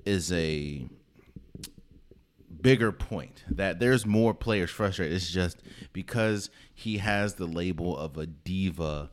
[0.04, 0.86] is a
[2.60, 5.16] bigger point that there's more players frustrated.
[5.16, 5.58] It's just
[5.92, 9.10] because he has the label of a diva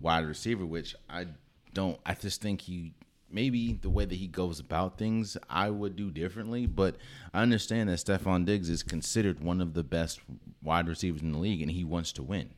[0.00, 1.26] wide receiver, which I
[1.74, 1.98] don't.
[2.06, 2.94] I just think he
[3.30, 6.66] maybe the way that he goes about things, I would do differently.
[6.66, 6.96] But
[7.32, 10.20] I understand that Stefon Diggs is considered one of the best
[10.62, 12.50] wide receivers in the league, and he wants to win.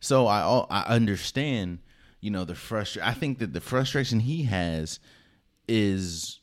[0.00, 1.78] So I I understand,
[2.20, 3.08] you know, the frustration.
[3.08, 5.00] I think that the frustration he has
[5.68, 6.40] is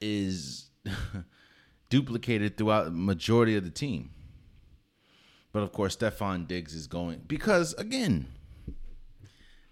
[0.00, 0.70] is
[1.90, 4.10] duplicated throughout the majority of the team.
[5.52, 8.28] But of course, Stefon Diggs is going because again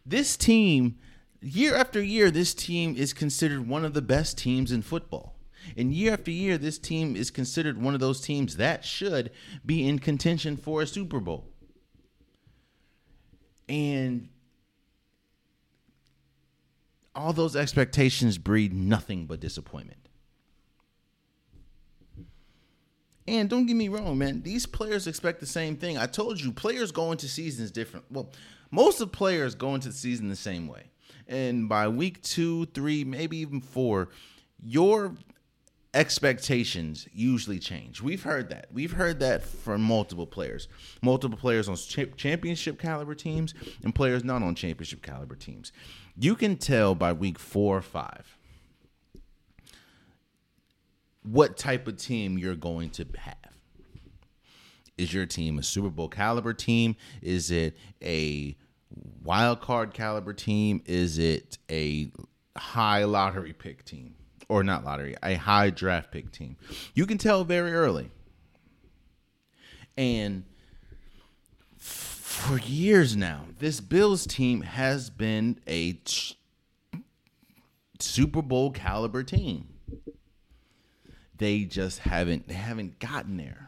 [0.09, 0.99] this team,
[1.41, 5.37] year after year, this team is considered one of the best teams in football.
[5.77, 9.31] And year after year, this team is considered one of those teams that should
[9.67, 11.49] be in contention for a Super Bowl.
[13.69, 14.31] And
[17.15, 20.09] all those expectations breed nothing but disappointment.
[23.27, 24.41] And don't get me wrong, man.
[24.41, 25.99] These players expect the same thing.
[25.99, 28.07] I told you, players go into seasons different.
[28.11, 28.31] Well,
[28.71, 30.91] most of players go into the season the same way.
[31.27, 34.09] And by week two, three, maybe even four,
[34.63, 35.15] your
[35.95, 38.03] expectations usually change.
[38.03, 38.69] We've heard that.
[38.73, 40.69] We've heard that from multiple players.
[41.03, 41.77] Multiple players on
[42.17, 45.73] championship caliber teams and players not on championship caliber teams.
[46.17, 48.37] You can tell by week four or five
[51.23, 53.48] what type of team you're going to have.
[54.99, 56.97] Is your team a Super Bowl caliber team?
[57.23, 58.57] Is it a
[59.23, 60.83] wild card caliber team?
[60.85, 62.11] Is it a
[62.57, 64.17] high lottery pick team?
[64.49, 66.57] Or not lottery, a high draft pick team.
[66.95, 68.11] You can tell very early.
[69.97, 70.45] And
[71.77, 76.01] for years now, this Bills team has been a
[78.01, 79.69] Super Bowl caliber team.
[81.37, 83.68] They just haven't they haven't gotten there.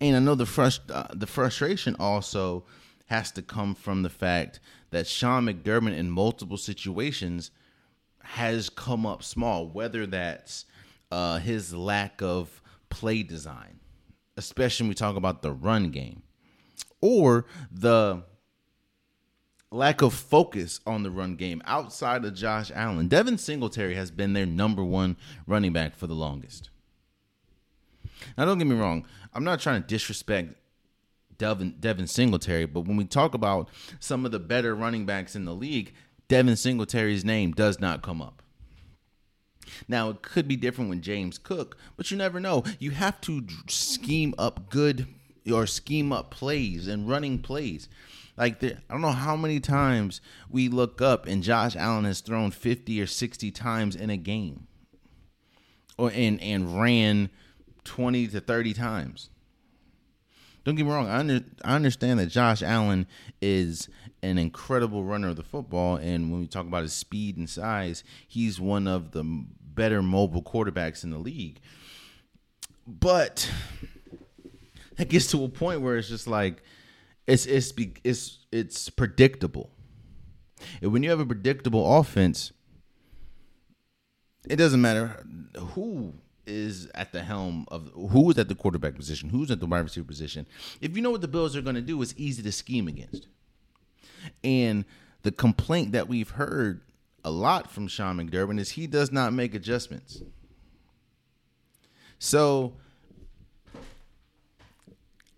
[0.00, 2.64] And I know the frust- uh, the frustration also
[3.06, 7.50] has to come from the fact that Sean McDermott in multiple situations
[8.22, 10.64] has come up small, whether that's
[11.10, 13.80] uh, his lack of play design,
[14.36, 16.22] especially when we talk about the run game,
[17.00, 18.22] or the
[19.72, 23.08] lack of focus on the run game outside of Josh Allen.
[23.08, 26.70] Devin Singletary has been their number one running back for the longest.
[28.36, 29.06] Now, don't get me wrong.
[29.34, 30.54] I'm not trying to disrespect
[31.38, 33.68] Devin, Devin Singletary, but when we talk about
[33.98, 35.94] some of the better running backs in the league,
[36.28, 38.42] Devin Singletary's name does not come up.
[39.88, 42.64] Now, it could be different with James Cook, but you never know.
[42.78, 45.06] You have to scheme up good
[45.50, 47.88] or scheme up plays and running plays.
[48.36, 52.50] Like I don't know how many times we look up and Josh Allen has thrown
[52.50, 54.66] 50 or 60 times in a game.
[55.98, 57.30] Or and and ran
[57.84, 59.30] 20 to 30 times.
[60.64, 61.08] Don't get me wrong.
[61.08, 63.06] I, under, I understand that Josh Allen
[63.40, 63.88] is
[64.22, 68.04] an incredible runner of the football, and when we talk about his speed and size,
[68.28, 71.60] he's one of the better mobile quarterbacks in the league.
[72.86, 73.50] But
[74.96, 76.62] that gets to a point where it's just like
[77.26, 77.72] it's it's
[78.04, 79.70] it's it's predictable.
[80.82, 82.52] And when you have a predictable offense,
[84.48, 85.24] it doesn't matter
[85.56, 86.14] who
[86.46, 89.80] is at the helm of who is at the quarterback position, who's at the wide
[89.80, 90.46] receiver position.
[90.80, 93.26] If you know what the Bills are going to do, it's easy to scheme against.
[94.44, 94.84] And
[95.22, 96.80] the complaint that we've heard
[97.24, 100.22] a lot from Sean McDermott is he does not make adjustments.
[102.18, 102.74] So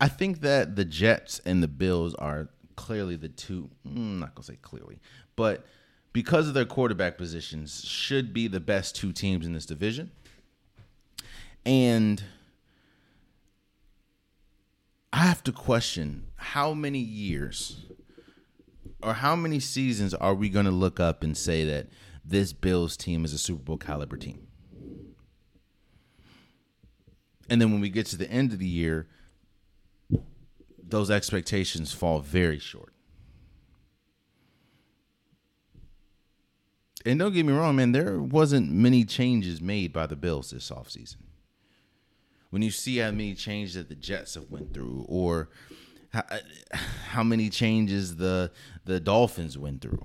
[0.00, 3.70] I think that the Jets and the Bills are clearly the two.
[3.84, 4.98] I'm mm, not gonna say clearly,
[5.36, 5.64] but
[6.12, 10.10] because of their quarterback positions, should be the best two teams in this division.
[11.64, 12.22] And
[15.12, 17.84] I have to question how many years
[19.02, 21.88] or how many seasons are we going to look up and say that
[22.24, 24.46] this Bills team is a Super Bowl caliber team?
[27.48, 29.08] And then when we get to the end of the year,
[30.82, 32.92] those expectations fall very short.
[37.04, 40.70] And don't get me wrong, man, there wasn't many changes made by the Bills this
[40.70, 41.16] offseason.
[42.52, 45.48] When you see how many changes that the Jets have went through or
[46.12, 46.22] how,
[47.06, 48.50] how many changes the
[48.84, 50.04] the Dolphins went through.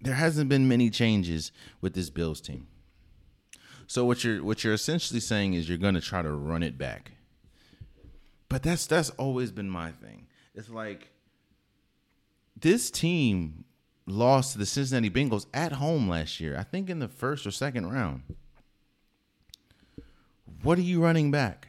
[0.00, 2.68] There hasn't been many changes with this Bills team.
[3.88, 6.78] So what you're what you're essentially saying is you're going to try to run it
[6.78, 7.14] back.
[8.48, 10.28] But that's that's always been my thing.
[10.54, 11.08] It's like
[12.56, 13.64] this team
[14.06, 16.56] lost to the Cincinnati Bengals at home last year.
[16.56, 18.22] I think in the first or second round.
[20.62, 21.67] What are you running back?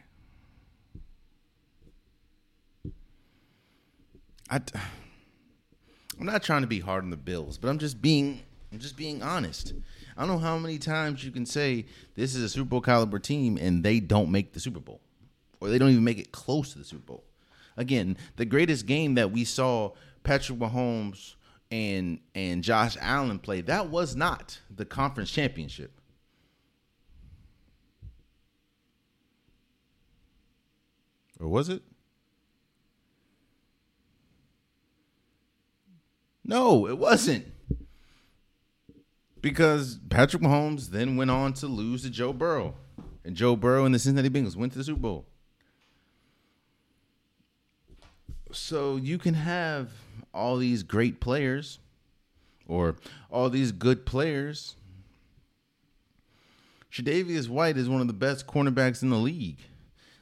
[4.49, 4.61] I
[6.19, 8.41] I'm not trying to be hard on the Bills, but I'm just being
[8.71, 9.73] I'm just being honest.
[10.17, 11.85] I don't know how many times you can say
[12.15, 14.99] this is a Super Bowl caliber team and they don't make the Super Bowl.
[15.61, 17.23] Or they don't even make it close to the Super Bowl
[17.79, 19.93] again, the greatest game that we saw
[20.23, 21.35] Patrick Mahomes
[21.71, 25.91] and and Josh Allen play, that was not the conference championship.
[31.39, 31.81] Or was it?
[36.49, 37.45] No, it wasn't.
[39.39, 42.73] Because Patrick Mahomes then went on to lose to Joe Burrow.
[43.23, 45.27] And Joe Burrow and the Cincinnati Bengals went to the Super Bowl.
[48.51, 49.91] So you can have
[50.33, 51.77] all these great players
[52.67, 52.95] or
[53.29, 54.75] all these good players.
[56.91, 59.59] Tre'Davious White is one of the best cornerbacks in the league.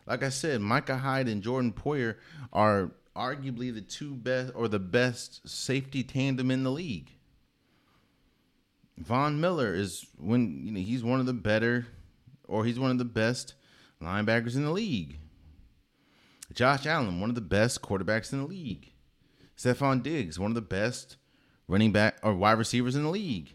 [0.06, 2.16] Like I said, Micah Hyde and Jordan Poyer
[2.52, 7.12] are arguably the two best or the best safety tandem in the league.
[8.98, 11.88] Von Miller is when you know he's one of the better
[12.48, 13.56] or he's one of the best
[14.02, 15.20] linebackers in the league.
[16.54, 18.94] Josh Allen, one of the best quarterbacks in the league.
[19.58, 21.18] Stefon Diggs, one of the best
[21.68, 23.54] running back or wide receivers in the league.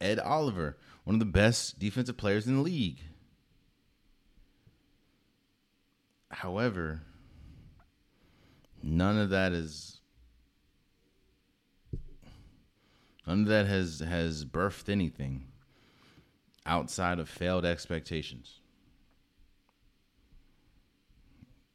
[0.00, 3.00] Ed Oliver, one of the best defensive players in the league.
[6.30, 7.00] However,
[8.82, 10.00] none of that is
[13.26, 15.46] none of that has has birthed anything
[16.66, 18.60] outside of failed expectations.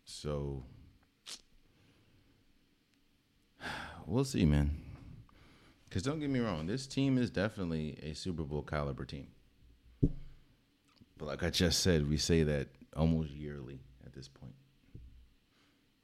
[0.06, 0.64] So
[4.06, 4.78] we'll see, man.
[5.90, 9.28] Because don't get me wrong, this team is definitely a Super Bowl caliber team.
[11.18, 13.80] But like I just said, we say that almost yearly
[14.14, 14.54] at this point.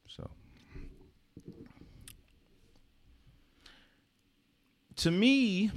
[0.07, 0.29] So
[4.97, 5.71] to me,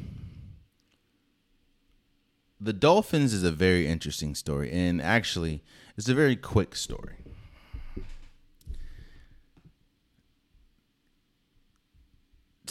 [2.60, 4.70] the Dolphins is a very interesting story.
[4.72, 5.62] And actually,
[5.96, 7.16] it's a very quick story.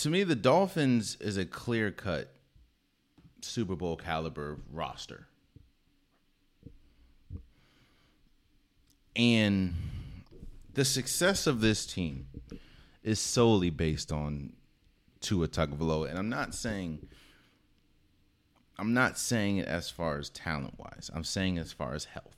[0.01, 2.33] to me, the Dolphins is a clear cut
[3.41, 5.27] Super Bowl caliber roster.
[9.15, 9.73] And
[10.73, 12.27] the success of this team
[13.03, 14.53] is solely based on
[15.19, 17.07] Tua Tagovailoa, and I'm not saying
[18.81, 21.11] I'm not saying it as far as talent wise.
[21.13, 22.35] I'm saying as far as health.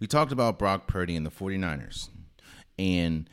[0.00, 2.08] We talked about Brock Purdy and the 49ers.
[2.78, 3.28] And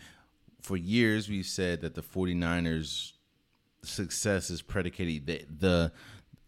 [0.62, 3.14] for years we've said that the 49ers
[3.84, 5.94] success is predicated that the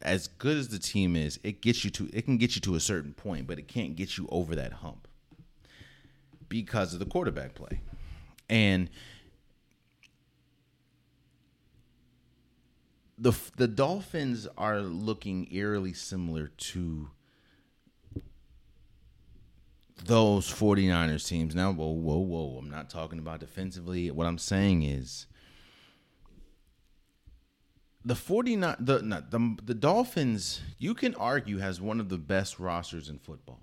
[0.04, 2.76] as good as the team is, it gets you to it can get you to
[2.76, 5.08] a certain point, but it can't get you over that hump
[6.50, 7.82] because of the quarterback play.
[8.50, 8.90] And
[13.18, 17.10] the the Dolphins are looking eerily similar to
[20.06, 21.54] those 49ers teams.
[21.54, 22.58] Now, whoa, whoa, whoa.
[22.58, 24.10] I'm not talking about defensively.
[24.10, 25.28] What I'm saying is
[28.04, 33.10] the 49 the, the the Dolphins, you can argue has one of the best rosters
[33.10, 33.60] in football.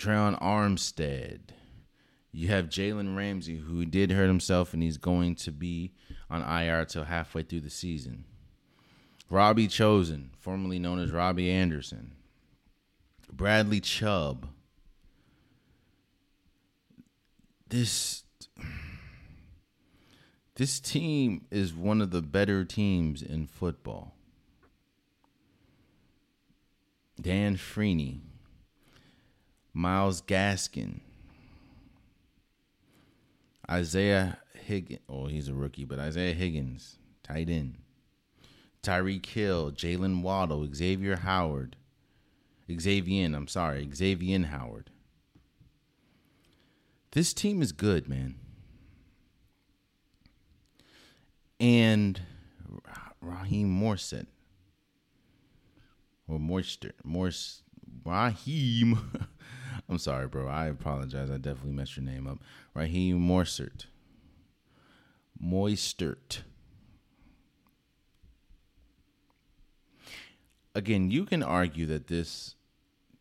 [0.00, 1.40] Terron Armstead.
[2.34, 5.92] You have Jalen Ramsey, who did hurt himself and he's going to be
[6.30, 8.24] on IR till halfway through the season.
[9.28, 12.12] Robbie Chosen, formerly known as Robbie Anderson.
[13.30, 14.48] Bradley Chubb.
[17.68, 18.21] This
[20.62, 24.14] this team is one of the better teams in football.
[27.20, 28.20] Dan Freeney,
[29.74, 31.00] Myles Gaskin,
[33.68, 35.00] Isaiah Higgins.
[35.08, 37.78] Oh, he's a rookie, but Isaiah Higgins, tight end.
[38.84, 41.74] Tyreek Hill, Jaylen Waddle, Xavier Howard,
[42.70, 44.90] Xavier, I'm sorry, Xavier Howard.
[47.10, 48.36] This team is good, man.
[51.62, 52.20] And
[53.20, 54.26] Raheem Morset.
[56.26, 56.94] Or Moisture.
[57.04, 57.62] Morse
[58.04, 58.98] Raheem.
[59.88, 60.48] I'm sorry, bro.
[60.48, 61.30] I apologize.
[61.30, 62.40] I definitely messed your name up.
[62.74, 63.86] Raheem Morsert.
[65.40, 66.42] Moistert.
[70.74, 72.56] Again, you can argue that this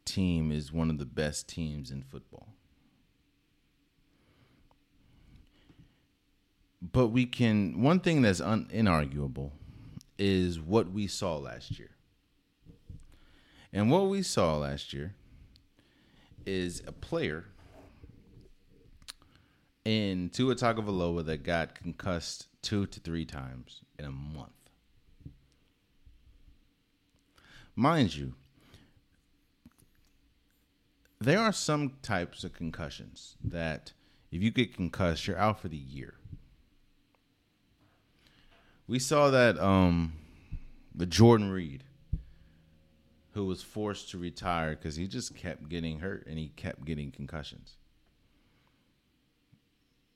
[0.04, 2.48] team is one of the best teams in football.
[6.82, 9.52] But we can, one thing that's un, inarguable
[10.18, 11.92] is what we saw last year.
[13.72, 15.14] And what we saw last year
[16.46, 17.46] is a player
[19.86, 24.50] in Tua Tagovailoa that got concussed two to three times in a month.
[27.76, 28.34] Mind you,
[31.20, 33.94] there are some types of concussions that
[34.32, 36.16] if you get concussed, you're out for the year.
[38.92, 40.12] We saw that um
[40.94, 41.86] the Jordan Reed
[43.32, 47.10] who was forced to retire because he just kept getting hurt and he kept getting
[47.10, 47.78] concussions.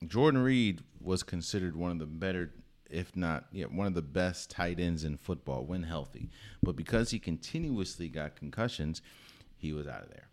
[0.06, 2.52] Jordan Reed was considered one of the better,
[2.90, 6.30] if not yeah, one of the best tight ends in football when healthy.
[6.62, 9.02] But because he continuously got concussions,
[9.56, 10.28] he was out of there.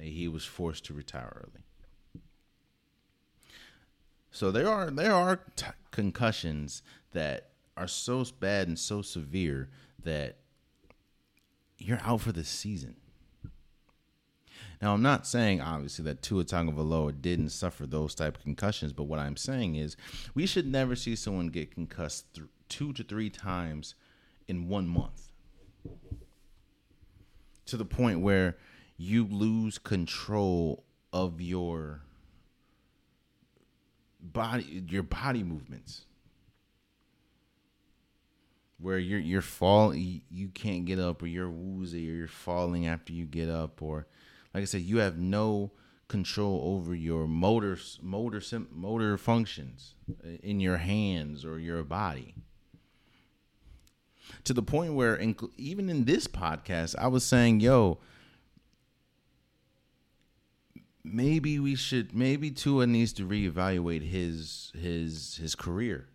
[0.00, 2.22] He was forced to retire early.
[4.30, 9.68] So there are there are t- concussions that are so bad and so severe
[10.02, 10.38] that
[11.78, 12.96] you're out for the season.
[14.80, 19.04] Now, I'm not saying obviously that Tua Tagovailoa didn't suffer those type of concussions, but
[19.04, 19.96] what I'm saying is
[20.34, 23.94] we should never see someone get concussed th- two to three times
[24.48, 25.32] in one month
[27.66, 28.56] to the point where
[28.96, 32.02] you lose control of your
[34.20, 36.05] body, your body movements
[38.78, 43.12] where you're you're falling you can't get up or you're woozy or you're falling after
[43.12, 44.06] you get up or
[44.52, 45.72] like I said you have no
[46.08, 52.34] control over your motor motor motor functions uh, in your hands or your body.
[54.44, 55.20] To the point where
[55.56, 57.98] even in this podcast I was saying yo
[61.02, 66.08] maybe we should maybe Tua needs to reevaluate his his his career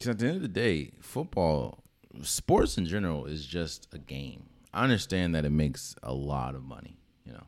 [0.00, 1.84] because at the end of the day, football,
[2.22, 4.44] sports in general, is just a game.
[4.72, 6.96] I understand that it makes a lot of money.
[7.26, 7.44] You know,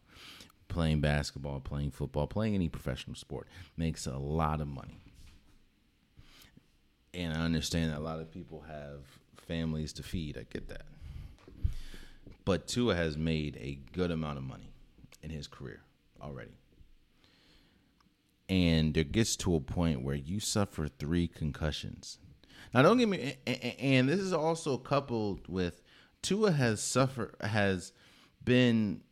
[0.69, 3.49] playing basketball, playing football, playing any professional sport
[3.79, 5.01] makes a lot of money.
[7.15, 9.01] And I understand that a lot of people have
[9.49, 10.37] families to feed.
[10.39, 10.85] I get that.
[12.45, 14.73] But Tua has made a good amount of money
[15.23, 15.83] in his career
[16.21, 16.53] already.
[18.49, 22.19] and there gets to a point where you suffer three concussions.
[22.75, 25.83] Now, don't get me, and this is also coupled with
[26.23, 27.93] Tua has suffered, has
[28.45, 29.03] been,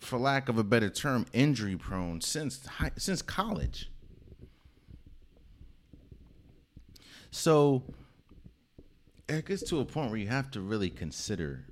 [0.00, 2.66] for lack of a better term, injury prone since
[2.96, 3.90] since college.
[7.30, 7.82] So
[9.28, 11.66] it gets to a point where you have to really consider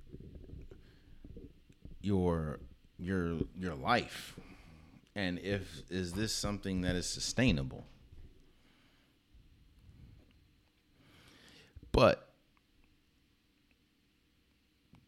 [2.00, 2.60] your
[2.98, 4.38] your your life
[5.14, 7.86] and if is this something that is sustainable
[11.92, 12.28] but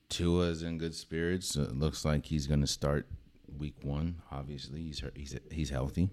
[0.08, 1.56] Tua is in good spirits.
[1.56, 3.06] It looks like he's going to start
[3.58, 4.22] week one.
[4.30, 6.10] Obviously, he's he's he's healthy.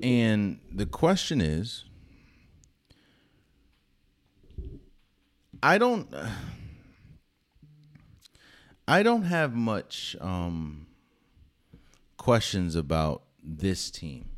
[0.00, 1.84] And the question is,
[5.62, 6.14] I don't,
[8.88, 10.86] I don't have much um,
[12.16, 14.30] questions about this team.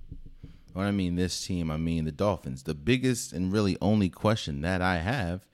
[0.73, 2.63] When I mean this team, I mean the Dolphins.
[2.63, 5.47] The biggest and really only question that I have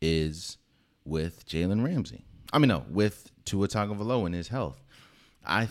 [0.00, 0.58] is
[1.04, 2.24] with Jalen Ramsey.
[2.52, 4.82] I mean, no, with Tua Tagovailoa and his health.
[5.46, 5.68] I,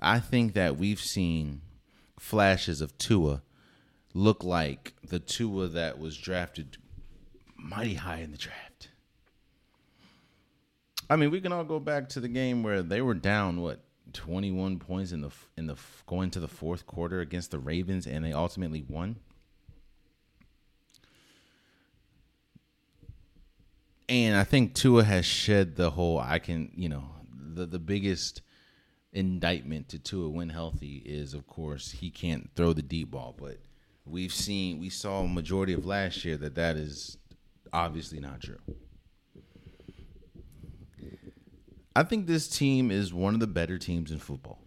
[0.00, 1.62] I think that we've seen
[2.18, 3.42] flashes of Tua
[4.14, 6.76] look like the Tua that was drafted
[7.56, 8.88] mighty high in the draft.
[11.08, 13.80] I mean, we can all go back to the game where they were down what
[14.12, 15.76] 21 points in the in the
[16.06, 19.16] going to the fourth quarter against the Ravens and they ultimately won.
[24.08, 27.04] And I think Tua has shed the whole I can, you know,
[27.54, 28.42] the the biggest
[29.12, 33.58] indictment to Tua when healthy is of course he can't throw the deep ball, but
[34.04, 37.18] we've seen we saw a majority of last year that that is
[37.72, 38.58] obviously not true.
[41.94, 44.58] I think this team is one of the better teams in football.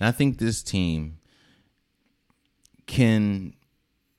[0.00, 1.18] And I think this team
[2.86, 3.54] can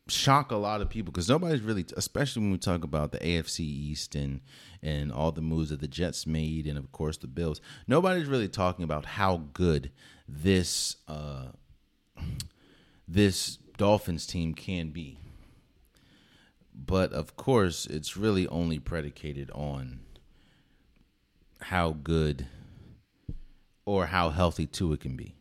[0.08, 3.60] shock a lot of people because nobody's really, especially when we talk about the AFC
[3.62, 4.42] East and
[4.82, 7.62] and all the moves that the Jets made, and of course the Bills.
[7.88, 9.92] Nobody's really talking about how good
[10.28, 11.48] this uh,
[13.08, 15.18] this Dolphins team can be.
[16.76, 20.00] But of course, it's really only predicated on
[21.64, 22.48] how good
[23.86, 25.36] or how healthy Tua can be.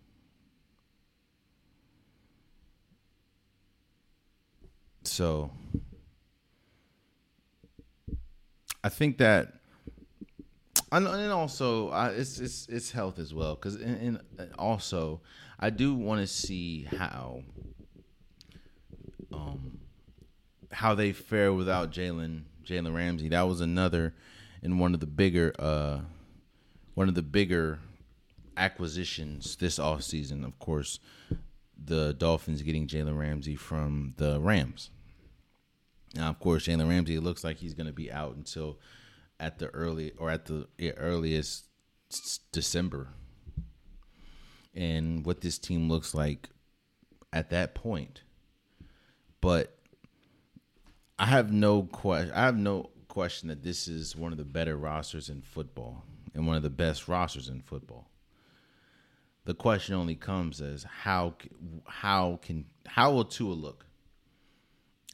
[5.04, 5.50] So
[8.84, 9.54] I think that,
[10.90, 14.20] and also it's it's it's health as well because and,
[14.58, 15.20] also
[15.58, 17.42] I do want to see how
[19.32, 19.78] um
[20.70, 23.28] how they fare without Jalen Jalen Ramsey.
[23.28, 24.14] That was another
[24.62, 26.00] in one of the bigger uh
[26.94, 27.78] one of the bigger
[28.56, 30.98] acquisitions this offseason, of course,
[31.82, 34.90] the Dolphins getting Jalen Ramsey from the Rams.
[36.14, 38.78] Now, of course, Jalen Ramsey looks like he's going to be out until
[39.40, 40.66] at the early or at the
[40.96, 41.64] earliest
[42.52, 43.08] December.
[44.74, 46.48] And what this team looks like
[47.32, 48.22] at that point.
[49.40, 49.76] But
[51.18, 52.32] I have no question.
[52.32, 56.04] I have no question that this is one of the better rosters in football
[56.34, 58.08] and one of the best rosters in football.
[59.44, 61.34] The question only comes as how
[61.86, 63.86] how can how will Tua look,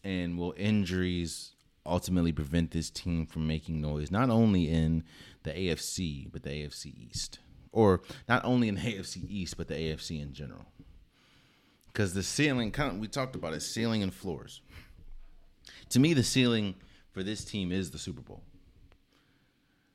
[0.04, 1.52] and will injuries
[1.86, 5.04] ultimately prevent this team from making noise not only in
[5.44, 7.38] the AFC but the AFC East,
[7.72, 10.66] or not only in the AFC East but the AFC in general.
[11.86, 14.60] Because the ceiling, we talked about it, ceiling and floors.
[15.90, 16.76] To me, the ceiling
[17.10, 18.42] for this team is the Super Bowl.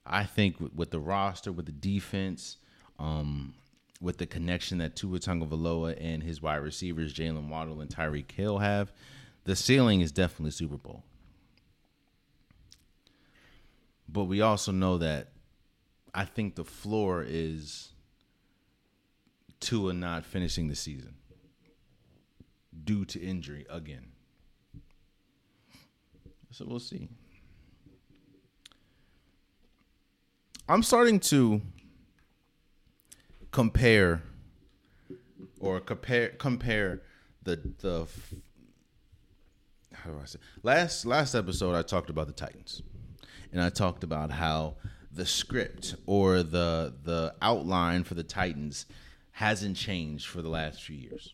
[0.06, 2.58] I think with the roster, with the defense,
[3.00, 3.54] um,
[4.02, 8.58] with the connection that Tua Tagovailoa and his wide receivers Jaylen Waddle and Tyreek Hill
[8.58, 8.92] have,
[9.46, 11.04] the ceiling is definitely Super Bowl.
[14.10, 15.30] But we also know that
[16.14, 17.90] I think the floor is
[19.60, 21.16] Tua not finishing the season
[22.84, 24.08] due to injury again.
[26.52, 27.10] So we'll see.
[30.68, 31.62] I'm starting to
[33.52, 34.22] compare
[35.60, 37.02] or compare compare
[37.44, 38.08] the the
[39.94, 42.82] how do I say last last episode I talked about the Titans.
[43.52, 44.76] And I talked about how
[45.12, 48.86] the script or the the outline for the Titans
[49.32, 51.34] hasn't changed for the last few years.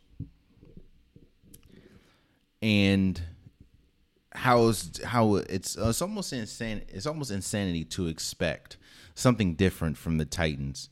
[2.63, 3.21] And
[4.31, 8.77] how is how it's uh, it's almost insane it's almost insanity to expect
[9.19, 10.89] something different from the Titans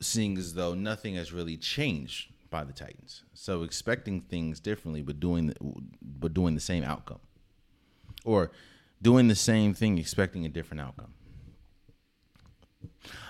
[0.00, 3.24] seeing as though nothing has really changed by the Titans.
[3.32, 5.54] So expecting things differently, but doing the,
[6.02, 7.20] but doing the same outcome,
[8.24, 8.52] or
[9.00, 11.14] doing the same thing, expecting a different outcome.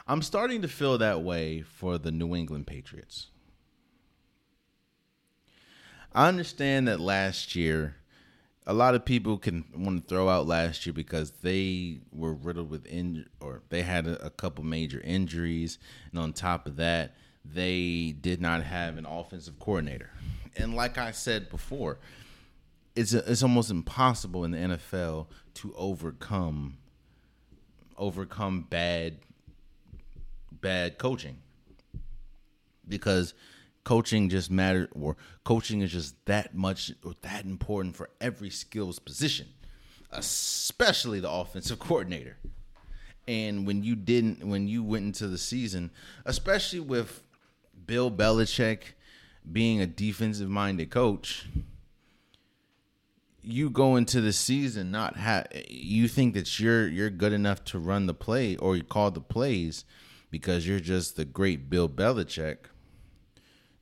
[0.07, 3.29] I'm starting to feel that way for the New England Patriots.
[6.13, 7.97] I understand that last year,
[8.67, 12.71] a lot of people can want to throw out last year because they were riddled
[12.71, 15.79] with injury or they had a, a couple major injuries,
[16.11, 20.11] and on top of that, they did not have an offensive coordinator.
[20.57, 21.99] And like I said before,
[22.97, 26.79] it's a, it's almost impossible in the NFL to overcome
[27.97, 29.19] overcome bad
[30.51, 31.37] bad coaching
[32.89, 33.35] because
[33.85, 38.99] coaching just matters or coaching is just that much or that important for every skills
[38.99, 39.47] position
[40.11, 42.37] especially the offensive coordinator
[43.27, 45.91] and when you didn't when you went into the season
[46.25, 47.23] especially with
[47.87, 48.95] Bill Belichick
[49.51, 51.47] being a defensive minded coach
[53.43, 57.79] you go into the season not have you think that you're you're good enough to
[57.79, 59.85] run the play or you call the plays
[60.35, 62.57] because you're just the great Bill Belichick.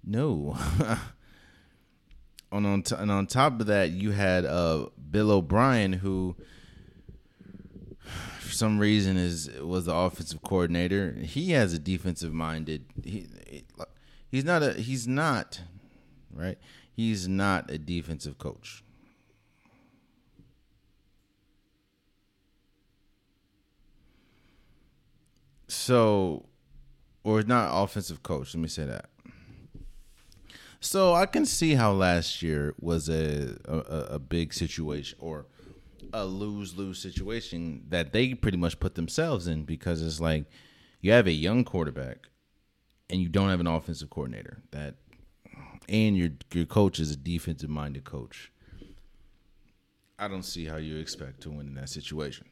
[0.04, 0.56] No.
[2.52, 6.36] and, on t- and on top of that, you had uh, Bill O'Brien, who
[8.40, 11.12] for some reason is was the offensive coordinator.
[11.12, 12.84] He has a defensive minded.
[13.04, 13.28] He,
[14.30, 15.60] he's not a he's not
[16.32, 16.58] right.
[16.94, 18.84] He's not a defensive coach.
[25.68, 26.44] So,
[27.24, 28.54] or not offensive coach.
[28.54, 29.06] Let me say that.
[30.84, 35.46] So I can see how last year was a a, a big situation or
[36.12, 40.46] a lose lose situation that they pretty much put themselves in because it's like
[41.00, 42.26] you have a young quarterback
[43.08, 44.96] and you don't have an offensive coordinator that
[45.88, 48.50] and your your coach is a defensive minded coach.
[50.18, 52.48] I don't see how you expect to win in that situation.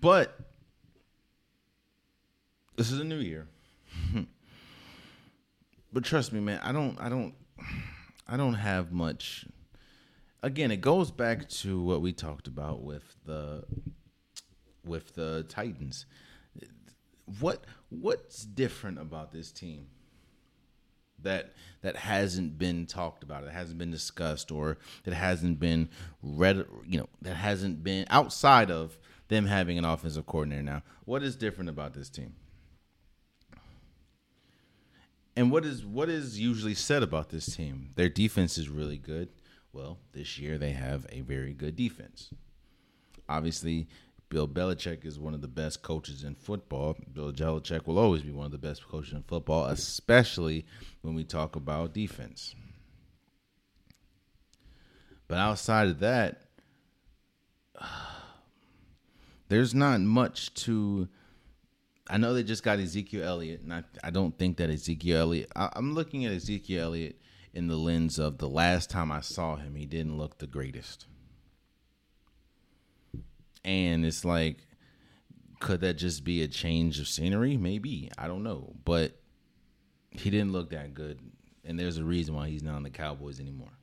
[0.00, 0.36] But
[2.76, 3.46] this is a new year.
[5.92, 7.34] but trust me, man, I don't I don't
[8.28, 9.46] I don't have much
[10.42, 13.64] again, it goes back to what we talked about with the
[14.84, 16.06] with the Titans.
[17.40, 19.86] What what's different about this team?
[21.24, 21.52] that
[21.82, 25.88] that hasn't been talked about, it hasn't been discussed, or that hasn't been
[26.22, 28.98] read, you know, that hasn't been outside of
[29.28, 30.82] them having an offensive coordinator now.
[31.04, 32.34] What is different about this team?
[35.36, 37.90] And what is what is usually said about this team?
[37.96, 39.30] Their defense is really good.
[39.72, 42.30] Well, this year they have a very good defense.
[43.28, 43.88] Obviously,
[44.28, 46.96] Bill Belichick is one of the best coaches in football.
[47.12, 50.64] Bill Belichick will always be one of the best coaches in football, especially
[51.02, 52.54] when we talk about defense.
[55.26, 56.42] But outside of that,
[59.48, 61.08] there's not much to.
[62.08, 65.50] I know they just got Ezekiel Elliott, and I, I don't think that Ezekiel Elliott.
[65.56, 67.18] I, I'm looking at Ezekiel Elliott
[67.54, 71.06] in the lens of the last time I saw him, he didn't look the greatest.
[73.64, 74.66] And it's like,
[75.60, 77.56] could that just be a change of scenery?
[77.56, 78.10] Maybe.
[78.18, 78.74] I don't know.
[78.84, 79.12] But
[80.10, 81.20] he didn't look that good.
[81.64, 83.78] And there's a reason why he's not on the Cowboys anymore.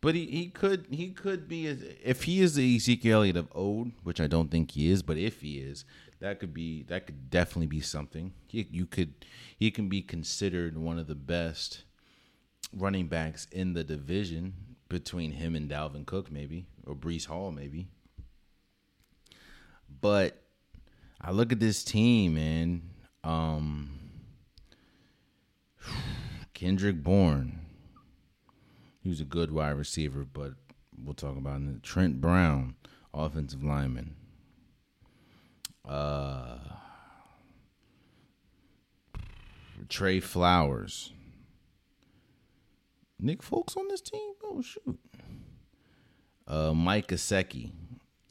[0.00, 3.90] But he, he could he could be if he is the Ezekiel Elliott of old,
[4.04, 5.84] which I don't think he is, but if he is,
[6.20, 8.32] that could be that could definitely be something.
[8.46, 9.14] He, you could
[9.56, 11.84] he can be considered one of the best
[12.72, 14.54] running backs in the division
[14.88, 17.88] between him and Dalvin Cook, maybe or Breece Hall, maybe.
[20.00, 20.42] But
[21.20, 22.82] I look at this team, man.
[23.24, 23.98] Um,
[26.54, 27.58] Kendrick Bourne
[29.08, 30.52] he was a good wide receiver, but
[31.02, 31.82] we'll talk about it.
[31.82, 32.74] Trent Brown,
[33.14, 34.16] offensive lineman.
[35.88, 36.58] Uh,
[39.88, 41.12] Trey Flowers.
[43.18, 44.32] Nick Folks on this team?
[44.44, 44.98] Oh shoot.
[46.46, 47.72] Uh, Mike Gesicki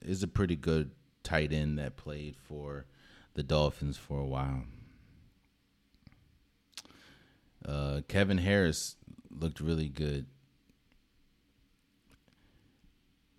[0.02, 0.92] is a pretty good
[1.24, 2.86] tight end that played for
[3.34, 4.64] the Dolphins for a while.
[7.66, 8.96] Uh, Kevin Harris
[9.30, 10.26] looked really good.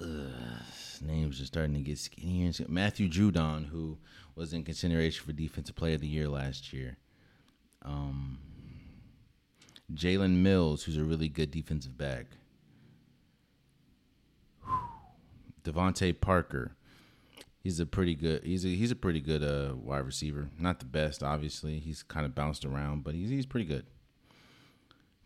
[0.00, 0.62] Ugh,
[1.02, 2.52] names are starting to get skinnier.
[2.68, 3.98] Matthew Judon, who
[4.34, 6.96] was in consideration for Defensive Player of the Year last year.
[7.82, 8.38] Um,
[9.92, 12.26] Jalen Mills, who's a really good defensive back.
[15.64, 16.72] DeVante Parker.
[17.62, 18.44] He's a pretty good.
[18.44, 20.48] He's a he's a pretty good uh, wide receiver.
[20.58, 21.80] Not the best, obviously.
[21.80, 23.84] He's kind of bounced around, but he's he's pretty good.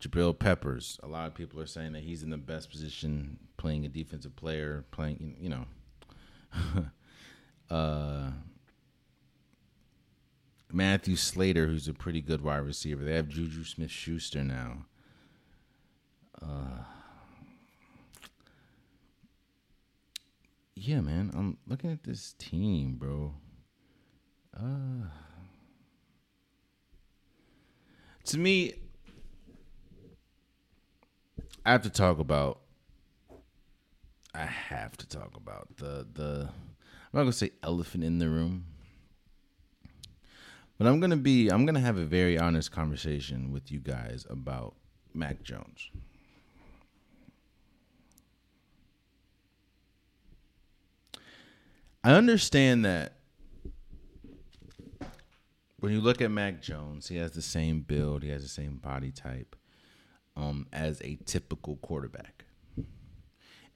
[0.03, 0.99] Jabril Peppers.
[1.03, 4.35] A lot of people are saying that he's in the best position, playing a defensive
[4.35, 5.67] player, playing you know.
[7.75, 8.33] uh,
[10.73, 13.05] Matthew Slater, who's a pretty good wide receiver.
[13.05, 14.87] They have Juju Smith Schuster now.
[16.41, 16.83] Uh,
[20.75, 21.31] yeah, man.
[21.35, 23.35] I'm looking at this team, bro.
[24.59, 25.07] Uh,
[28.25, 28.75] to me,
[31.65, 32.61] I have to talk about.
[34.35, 36.49] I have to talk about the the.
[36.49, 38.65] I'm not gonna say elephant in the room,
[40.77, 41.51] but I'm gonna be.
[41.51, 44.75] I'm gonna have a very honest conversation with you guys about
[45.15, 45.91] Mac Jones.
[52.03, 53.19] I understand that
[55.79, 58.79] when you look at Mac Jones, he has the same build, he has the same
[58.79, 59.55] body type
[60.37, 62.45] um, as a typical quarterback.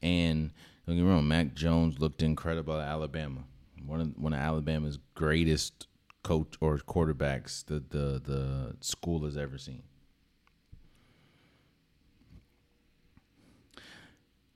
[0.03, 0.53] And
[0.87, 3.45] don't get me wrong, Mac Jones looked incredible at Alabama.
[3.85, 5.87] One of one of Alabama's greatest
[6.23, 9.83] coach or quarterbacks the the the school has ever seen.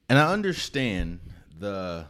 [0.09, 1.21] And I understand
[1.57, 2.07] the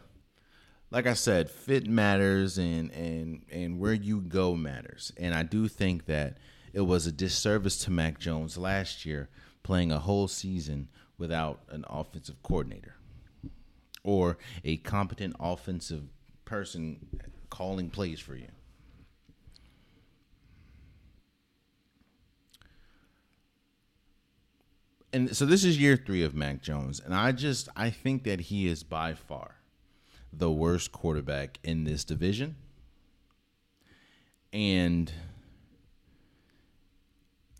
[0.91, 5.12] like I said, fit matters and and and where you go matters.
[5.18, 6.38] And I do think that
[6.72, 9.28] it was a disservice to Mac Jones last year
[9.62, 10.88] playing a whole season
[11.18, 12.94] without an offensive coordinator
[14.02, 16.04] or a competent offensive
[16.44, 16.98] person
[17.50, 18.48] calling plays for you.
[25.12, 28.40] And so this is year 3 of Mac Jones and I just I think that
[28.42, 29.56] he is by far
[30.32, 32.56] the worst quarterback in this division.
[34.52, 35.12] And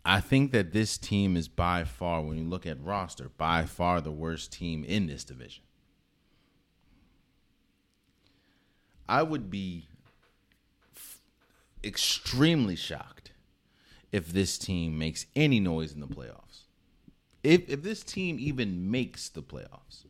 [0.03, 4.01] I think that this team is by far, when you look at roster, by far
[4.01, 5.63] the worst team in this division.
[9.07, 9.87] I would be
[10.95, 11.21] f-
[11.83, 13.31] extremely shocked
[14.11, 16.61] if this team makes any noise in the playoffs.
[17.43, 20.05] If if this team even makes the playoffs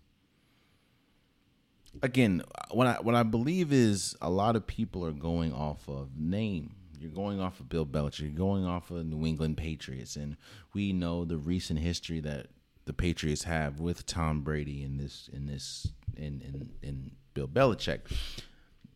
[2.01, 6.17] again, what I what I believe is a lot of people are going off of
[6.17, 6.75] name.
[7.01, 8.21] You're going off of Bill Belichick.
[8.21, 10.37] You're going off of New England Patriots, and
[10.73, 12.47] we know the recent history that
[12.85, 18.01] the Patriots have with Tom Brady in this in this in in, in Bill Belichick.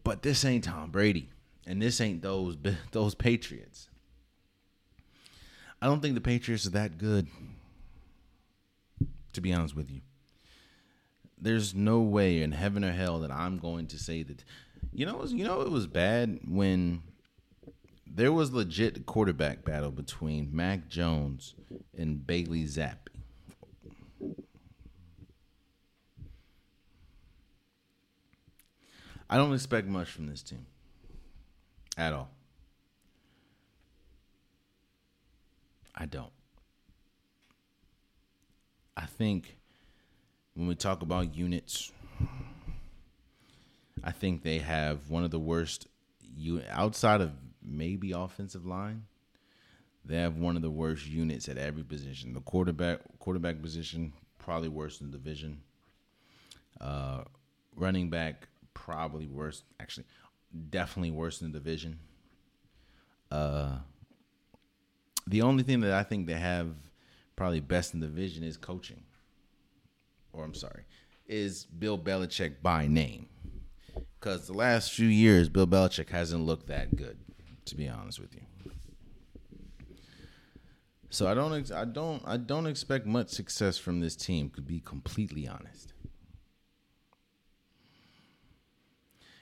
[0.04, 1.30] But this ain't Tom Brady,
[1.66, 2.58] and this ain't those
[2.92, 3.90] those Patriots.
[5.82, 7.28] I don't think the Patriots are that good.
[9.34, 10.00] To be honest with you
[11.38, 14.44] there's no way in heaven or hell that I'm going to say that.
[14.94, 17.04] You know, you know, it was bad when
[18.16, 21.54] there was legit quarterback battle between Mac Jones
[21.98, 22.96] and Bailey Zappe.
[29.30, 30.66] I don't expect much from this team
[31.98, 32.30] at all.
[35.94, 36.32] I don't.
[38.96, 39.58] I think
[40.54, 41.92] when we talk about units,
[44.04, 45.88] I think they have one of the worst
[46.38, 47.32] you outside of
[47.68, 49.06] maybe offensive line.
[50.04, 52.34] They have one of the worst units at every position.
[52.34, 55.62] The quarterback quarterback position probably worse in the division.
[56.80, 57.24] Uh,
[57.76, 59.64] running back probably worse.
[59.80, 60.06] Actually,
[60.70, 62.00] definitely worse in the division.
[63.32, 63.78] Uh,
[65.26, 66.68] the only thing that I think they have
[67.36, 69.04] probably best in the division is coaching
[70.36, 70.84] or I'm sorry,
[71.28, 73.28] is Bill Belichick by name.
[74.20, 77.18] Because the last few years, Bill Belichick hasn't looked that good,
[77.66, 78.42] to be honest with you.
[81.10, 84.50] So I don't, I don't, I don't expect much success from this team.
[84.56, 85.94] To be completely honest,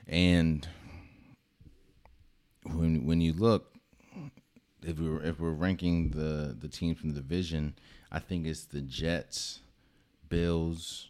[0.08, 0.68] and
[2.64, 3.74] when when you look,
[4.84, 7.76] if we're if we're ranking the the teams from the division,
[8.12, 9.62] I think it's the Jets,
[10.30, 11.10] Bills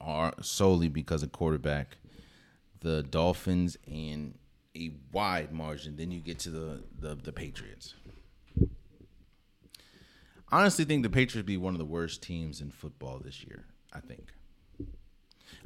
[0.00, 1.96] are solely because of quarterback.
[2.80, 4.37] The Dolphins and
[4.78, 5.96] a wide margin.
[5.96, 7.94] Then you get to the the, the Patriots.
[10.50, 13.66] Honestly, think the Patriots be one of the worst teams in football this year.
[13.92, 14.28] I think.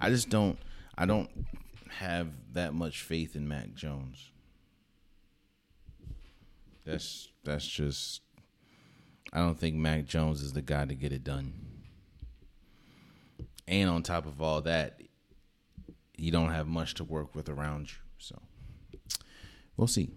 [0.01, 0.59] I just don't.
[0.97, 1.31] I don't
[1.91, 4.31] have that much faith in Mac Jones.
[6.85, 8.23] That's that's just
[9.33, 11.55] I don't think Mac Jones is the guy to get it done.
[13.69, 15.01] And on top of all that,
[16.17, 17.99] you don't have much to work with around you.
[18.19, 18.41] So
[19.83, 20.09] we'll see.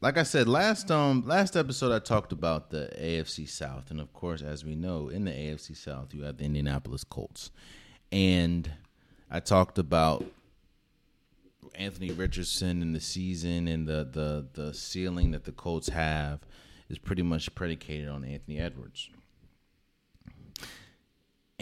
[0.00, 4.10] Like I said last um last episode I talked about the AFC South and of
[4.14, 7.50] course as we know in the AFC South you have the Indianapolis Colts.
[8.10, 8.70] And
[9.30, 10.24] I talked about
[11.74, 16.40] Anthony Richardson and the season and the the the ceiling that the Colts have
[16.88, 19.10] is pretty much predicated on Anthony Edwards.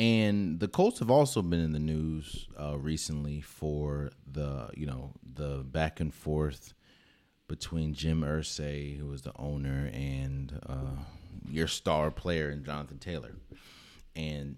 [0.00, 5.12] And the Colts have also been in the news uh, recently for the you know
[5.34, 6.72] the back and forth
[7.48, 11.02] between Jim Irsay, who was the owner, and uh,
[11.50, 13.34] your star player, and Jonathan Taylor.
[14.16, 14.56] And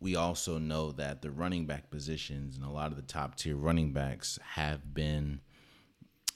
[0.00, 3.56] we also know that the running back positions and a lot of the top tier
[3.56, 5.42] running backs have been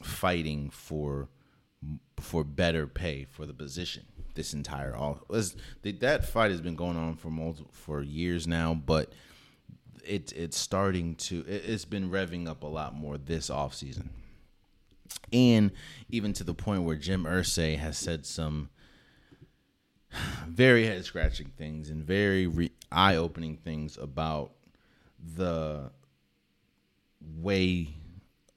[0.03, 1.31] fighting for
[2.19, 4.05] for better pay for the position
[4.35, 5.25] this entire all
[5.83, 9.13] that fight has been going on for multiple for years now, but
[10.05, 14.11] it's it's starting to it's been revving up a lot more this off season,
[15.33, 15.71] and
[16.09, 18.71] even to the point where Jim Irsay has said some
[20.47, 24.53] very head scratching things and very eye opening things about
[25.37, 25.91] the
[27.37, 27.89] way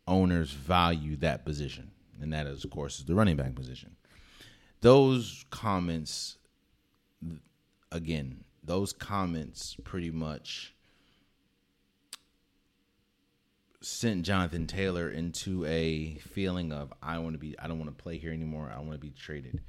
[0.07, 1.91] owners value that position,
[2.21, 3.95] and that is of course is the running back position
[4.81, 6.37] those comments
[7.91, 10.73] again those comments pretty much
[13.81, 18.03] sent Jonathan Taylor into a feeling of I want to be I don't want to
[18.03, 18.71] play here anymore.
[18.73, 19.61] I want to be traded.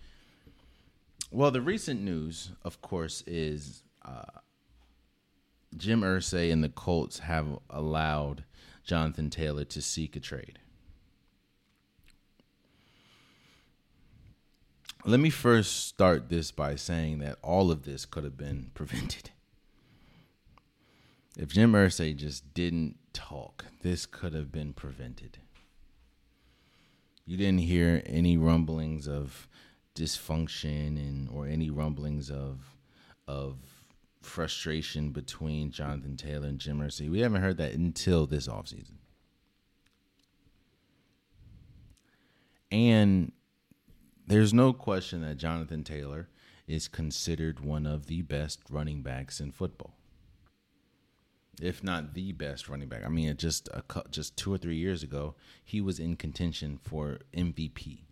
[1.30, 4.40] Well, the recent news, of course, is uh,
[5.76, 8.44] Jim Irsay and the Colts have allowed
[8.82, 10.58] Jonathan Taylor to seek a trade.
[15.08, 19.30] Let me first start this by saying that all of this could have been prevented.
[21.34, 25.38] If Jim Irsay just didn't talk, this could have been prevented.
[27.24, 29.48] You didn't hear any rumblings of
[29.94, 32.76] dysfunction and or any rumblings of
[33.26, 33.56] of
[34.20, 37.10] frustration between Jonathan Taylor and Jim Irsay.
[37.10, 38.96] We haven't heard that until this offseason.
[42.70, 43.32] And
[44.28, 46.28] there's no question that Jonathan Taylor
[46.66, 49.94] is considered one of the best running backs in football.
[51.60, 53.04] If not the best running back.
[53.04, 57.20] I mean, just a, just 2 or 3 years ago, he was in contention for
[57.34, 58.02] MVP.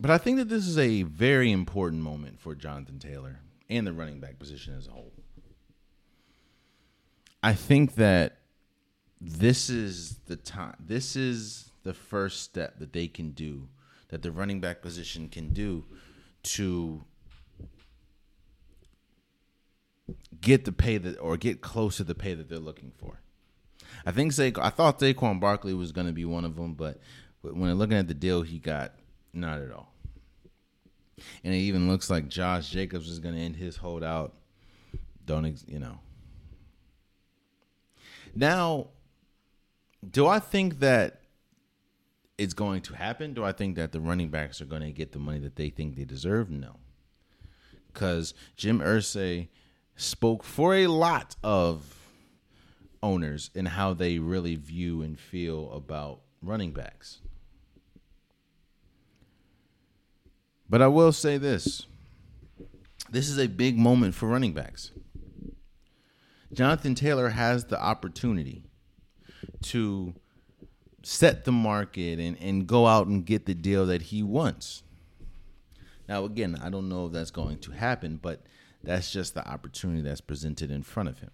[0.00, 3.92] But I think that this is a very important moment for Jonathan Taylor and the
[3.92, 5.12] running back position as a whole.
[7.42, 8.41] I think that
[9.24, 10.74] this is the time.
[10.80, 13.68] This is the first step that they can do,
[14.08, 15.84] that the running back position can do
[16.42, 17.04] to
[20.40, 23.20] get the pay that or get close to the pay that they're looking for.
[24.04, 26.98] I think Sa- I thought Saquon Barkley was going to be one of them, but
[27.42, 28.92] when looking at the deal he got,
[29.32, 29.92] not at all.
[31.44, 34.34] And it even looks like Josh Jacobs is going to end his holdout.
[35.24, 36.00] Don't you know?
[38.34, 38.88] Now
[40.08, 41.20] do I think that
[42.38, 43.34] it's going to happen?
[43.34, 45.70] Do I think that the running backs are going to get the money that they
[45.70, 46.50] think they deserve?
[46.50, 46.76] No.
[47.92, 49.48] Because Jim Irsay
[49.96, 51.98] spoke for a lot of
[53.02, 57.20] owners and how they really view and feel about running backs.
[60.68, 61.86] But I will say this
[63.10, 64.90] this is a big moment for running backs.
[66.52, 68.64] Jonathan Taylor has the opportunity
[69.62, 70.14] to
[71.02, 74.82] set the market and, and go out and get the deal that he wants.
[76.08, 78.42] Now, again, I don't know if that's going to happen, but
[78.82, 81.30] that's just the opportunity that's presented in front of him.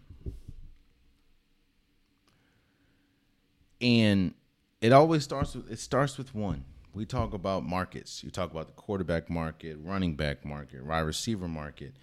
[3.81, 4.35] And
[4.81, 6.64] it always starts with it starts with one.
[6.95, 8.24] We talk about markets.
[8.24, 11.95] You talk about the quarterback market, running back market, wide receiver market.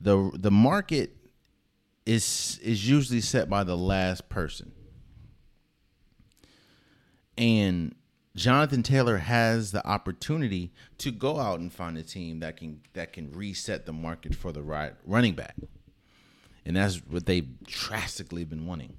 [0.00, 1.16] The the market
[2.04, 4.72] is is usually set by the last person.
[7.38, 7.94] And
[8.36, 13.12] Jonathan Taylor has the opportunity to go out and find a team that can that
[13.12, 15.56] can reset the market for the right running back.
[16.66, 18.94] And that's what they've drastically been wanting.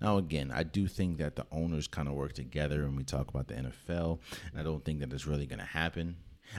[0.00, 3.28] Now, again, I do think that the owners kind of work together when we talk
[3.28, 4.18] about the NFL.
[4.50, 6.16] And I don't think that it's really going to happen.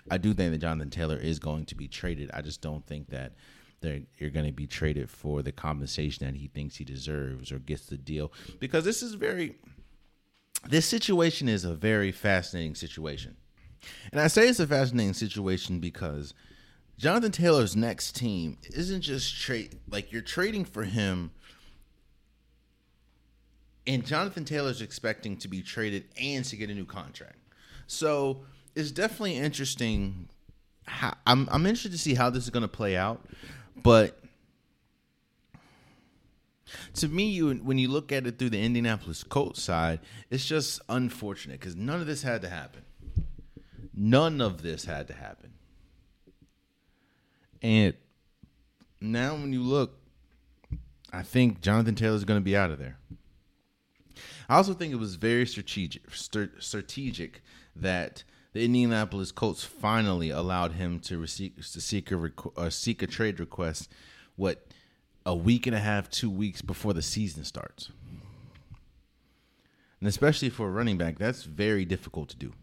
[0.10, 2.32] I do think that Jonathan Taylor is going to be traded.
[2.34, 3.34] I just don't think that
[4.18, 7.88] you're going to be traded for the compensation that he thinks he deserves or gets
[7.88, 8.32] the deal.
[8.60, 9.56] Because this is very
[10.70, 13.36] this situation is a very fascinating situation.
[14.12, 16.34] And I say it's a fascinating situation because
[16.98, 21.32] Jonathan Taylor's next team isn't just trade like you're trading for him
[23.88, 27.38] and Jonathan Taylor's expecting to be traded and to get a new contract.
[27.88, 28.42] So
[28.76, 30.30] it's definitely interesting.
[30.88, 33.26] How, I'm I'm interested to see how this is going to play out,
[33.84, 34.20] but
[36.96, 40.00] to me, you when you look at it through the Indianapolis Colts side,
[40.30, 42.82] it's just unfortunate because none of this had to happen.
[43.94, 45.54] None of this had to happen,
[47.62, 47.94] and
[49.00, 50.00] now when you look,
[51.14, 52.98] I think Jonathan Taylor is going to be out of there.
[54.50, 57.42] I also think it was very strategic, strategic
[57.76, 58.24] that
[58.54, 63.40] the Indianapolis Colts finally allowed him to, receive, to seek a uh, seek a trade
[63.40, 63.92] request.
[64.36, 64.68] What
[65.26, 67.92] a week and a half, two weeks before the season starts,
[70.00, 72.54] and especially for a running back, that's very difficult to do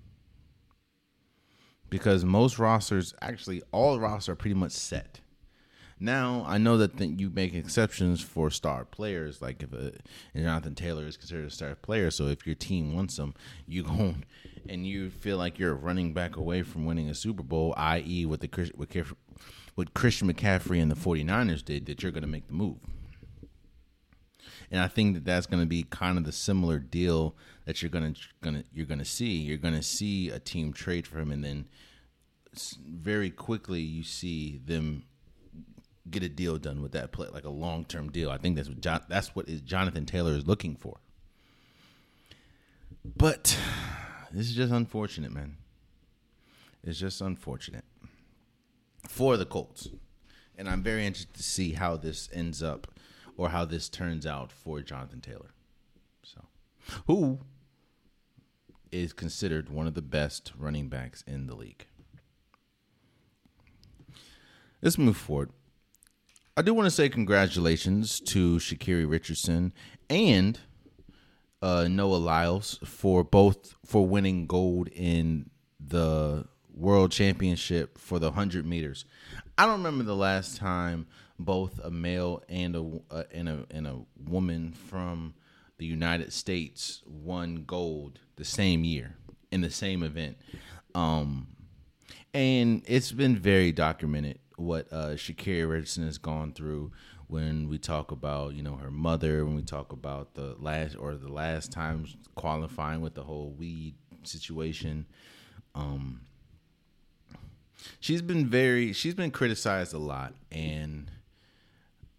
[1.93, 5.21] because most rosters, actually all rosters, are pretty much set.
[6.01, 9.93] Now I know that you make exceptions for star players, like if a,
[10.35, 12.11] Jonathan Taylor is considered a star player.
[12.11, 13.35] So if your team wants him,
[13.67, 14.15] you go
[14.69, 18.41] and you feel like you're running back away from winning a Super Bowl, i.e., with
[18.41, 18.89] the what,
[19.75, 22.79] what Christian McCaffrey and the 49ers did, that you're going to make the move.
[24.71, 27.91] And I think that that's going to be kind of the similar deal that you're
[27.91, 29.37] going to going you're going to see.
[29.37, 31.67] You're going to see a team trade for him, and then
[32.87, 35.05] very quickly you see them
[36.11, 38.31] get a deal done with that play, like a long term deal.
[38.31, 40.97] I think that's what John, that's what is Jonathan Taylor is looking for.
[43.05, 43.59] But
[44.33, 45.57] this is just unfortunate, man.
[46.83, 47.85] It's just unfortunate
[49.13, 49.91] for the Colts,
[50.57, 52.87] and I'm very interested to see how this ends up
[53.37, 55.51] or how this turns out for Jonathan Taylor.
[56.23, 56.41] So,
[57.07, 57.41] who
[58.91, 61.87] is considered one of the best running backs in the league.
[64.81, 65.51] Let's move forward.
[66.57, 69.75] I do want to say congratulations to Sha'Carri Richardson
[70.09, 70.59] and
[71.61, 78.67] uh, Noah Lyles for both for winning gold in the World Championship for the hundred
[78.67, 79.05] meters.
[79.59, 81.07] I don't remember the last time
[81.39, 85.35] both a male and a uh, and a and a woman from
[85.79, 89.17] the United States won gold the same year
[89.51, 90.37] in the same event.
[90.95, 91.49] Um,
[92.35, 96.93] and it's been very documented what uh, Sha'Carri Richardson has gone through
[97.27, 101.15] when we talk about you know her mother, when we talk about the last or
[101.17, 105.07] the last time qualifying with the whole weed situation.
[105.75, 106.23] Um,
[108.01, 111.11] she's been very she's been criticized a lot and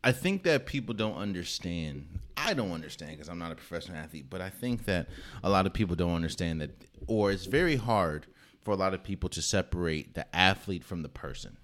[0.06, 2.20] I think that people don't understand.
[2.36, 5.08] I don't understand because I'm not a professional athlete, but I think that
[5.42, 6.72] a lot of people don't understand that,
[7.08, 8.26] or it's very hard
[8.64, 11.56] for a lot of people to separate the athlete from the person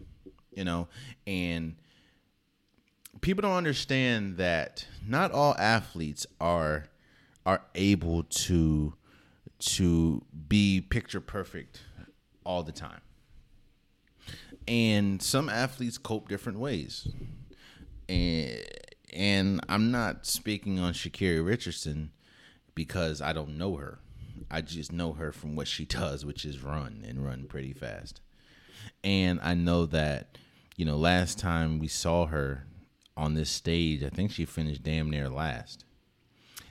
[0.60, 0.90] you know,
[1.26, 1.76] and
[3.22, 6.90] people don't understand that not all athletes are
[7.46, 8.94] are able to
[9.60, 11.82] to be picture perfect
[12.46, 13.00] all the time.
[14.70, 17.08] And some athletes cope different ways.
[18.08, 18.64] And
[19.12, 22.12] and I'm not speaking on Sha'Carri Richardson
[22.76, 24.00] because I don't know her.
[24.52, 28.22] I just know her from what she does, which is run and run pretty fast.
[29.04, 30.38] And I know that,
[30.76, 32.66] you know, last time we saw her
[33.18, 35.86] on this stage, I think she finished damn near last.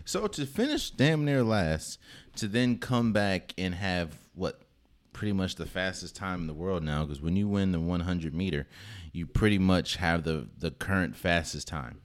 [0.05, 1.99] So to finish damn near last,
[2.37, 4.63] to then come back and have what
[5.19, 8.33] pretty much the fastest time in the world now, because when you win the 100
[8.33, 8.69] meter,
[9.13, 12.01] you pretty much have the the current fastest time.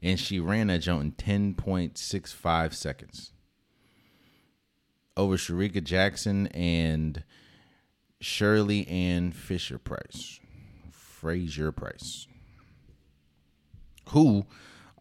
[0.00, 3.32] And she ran that jump in 10.65 seconds
[5.16, 7.24] over Shericka Jackson and
[8.20, 10.38] Shelly-Ann Fisher Price,
[10.92, 12.28] Fraser-Pryce,
[14.10, 14.46] who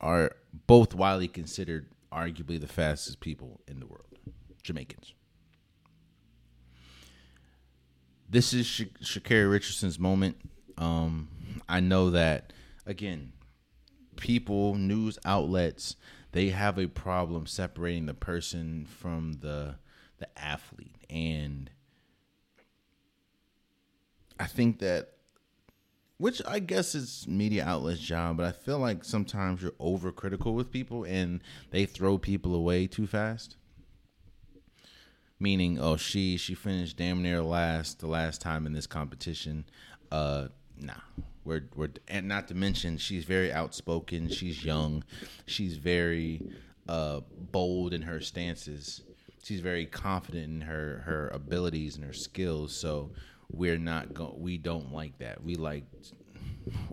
[0.02, 0.32] are
[0.66, 4.18] both widely considered arguably the fastest people in the world,
[4.64, 5.14] Jamaicans.
[8.30, 8.86] This is Sha-
[9.30, 10.38] Richardson's moment.
[10.78, 11.30] Um,
[11.68, 12.54] I know that
[12.86, 13.34] again,
[14.18, 15.96] people, news outlets,
[16.32, 19.76] they have a problem separating the person from the
[20.20, 21.72] the athlete, and
[24.40, 25.14] I think that,
[26.18, 30.72] which I guess is media outlets' job, but I feel like sometimes you're overcritical with
[30.72, 31.42] people and
[31.72, 33.56] they throw people away too fast.
[35.40, 39.66] Meaning, oh, she she finished damn near last the last time in this competition.
[40.12, 40.48] Uh,
[40.80, 40.94] nah,
[41.46, 44.30] we're we're and not to mention she's very outspoken.
[44.30, 45.04] She's young.
[45.46, 46.42] She's very
[46.88, 47.22] uh
[47.52, 49.04] bold in her stances
[49.44, 52.76] she's very confident in her her abilities and her skills.
[52.76, 53.12] So
[53.52, 55.44] we're not go we don't like that.
[55.44, 55.86] We like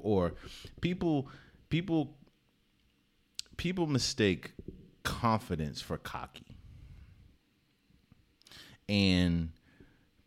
[0.03, 0.33] or
[0.81, 1.29] people
[1.69, 2.17] people
[3.57, 4.53] people mistake
[5.03, 6.46] confidence for cocky.
[8.89, 9.51] And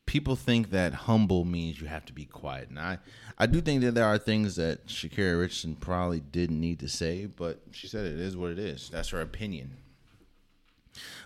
[0.06, 2.70] people think that humble means you have to be quiet.
[2.70, 2.98] And I,
[3.38, 7.28] I do think that there are things that Sha'Carri Richardson probably didn't need to say,
[7.28, 8.90] but she said it is what it is.
[8.90, 9.78] That's her opinion.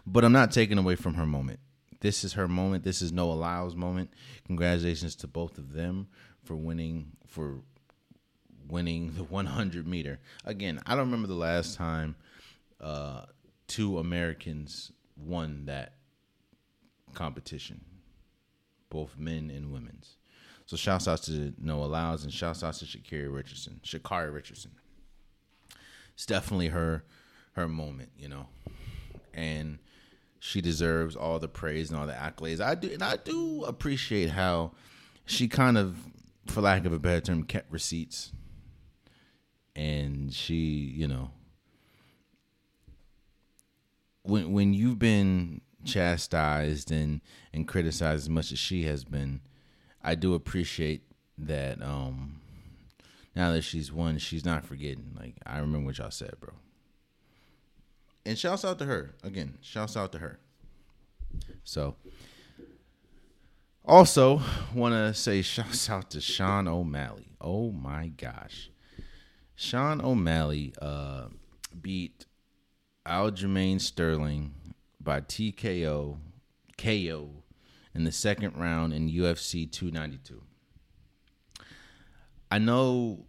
[0.05, 1.59] But I'm not taking away from her moment.
[2.01, 2.83] This is her moment.
[2.83, 4.11] This is Noah Lyles' moment.
[4.45, 6.07] Congratulations to both of them
[6.43, 7.61] for winning for
[8.67, 10.19] winning the 100 meter.
[10.43, 12.15] Again, I don't remember the last time
[12.81, 13.21] uh,
[13.67, 15.93] two Americans won that
[17.13, 17.81] competition,
[18.89, 20.17] both men and women's.
[20.65, 23.81] So shouts out to Noah Lyles and shouts out to Sha'Carri Richardson.
[23.83, 24.71] Sha'Carri Richardson.
[26.13, 27.03] It's definitely her
[27.53, 28.47] her moment, you know.
[29.33, 29.79] And
[30.39, 32.59] she deserves all the praise and all the accolades.
[32.59, 34.71] I do, and I do appreciate how
[35.25, 35.97] she kind of,
[36.47, 38.31] for lack of a better term, kept receipts.
[39.75, 41.31] And she, you know,
[44.21, 47.21] when when you've been chastised and
[47.53, 49.41] and criticized as much as she has been,
[50.01, 51.03] I do appreciate
[51.37, 51.81] that.
[51.81, 52.41] Um,
[53.35, 55.15] now that she's won, she's not forgetting.
[55.19, 56.53] Like I remember what y'all said, bro
[58.25, 59.57] and shouts out to her again.
[59.61, 60.39] Shouts out to her.
[61.63, 61.95] So,
[63.85, 64.41] also
[64.73, 67.35] want to say shouts out to Sean O'Malley.
[67.41, 68.69] Oh my gosh,
[69.55, 71.27] Sean O'Malley uh,
[71.81, 72.25] beat
[73.07, 74.53] Aljamain Sterling
[75.03, 76.17] by TKO
[76.77, 77.29] KO
[77.93, 80.41] in the second round in UFC 292.
[82.49, 83.25] I know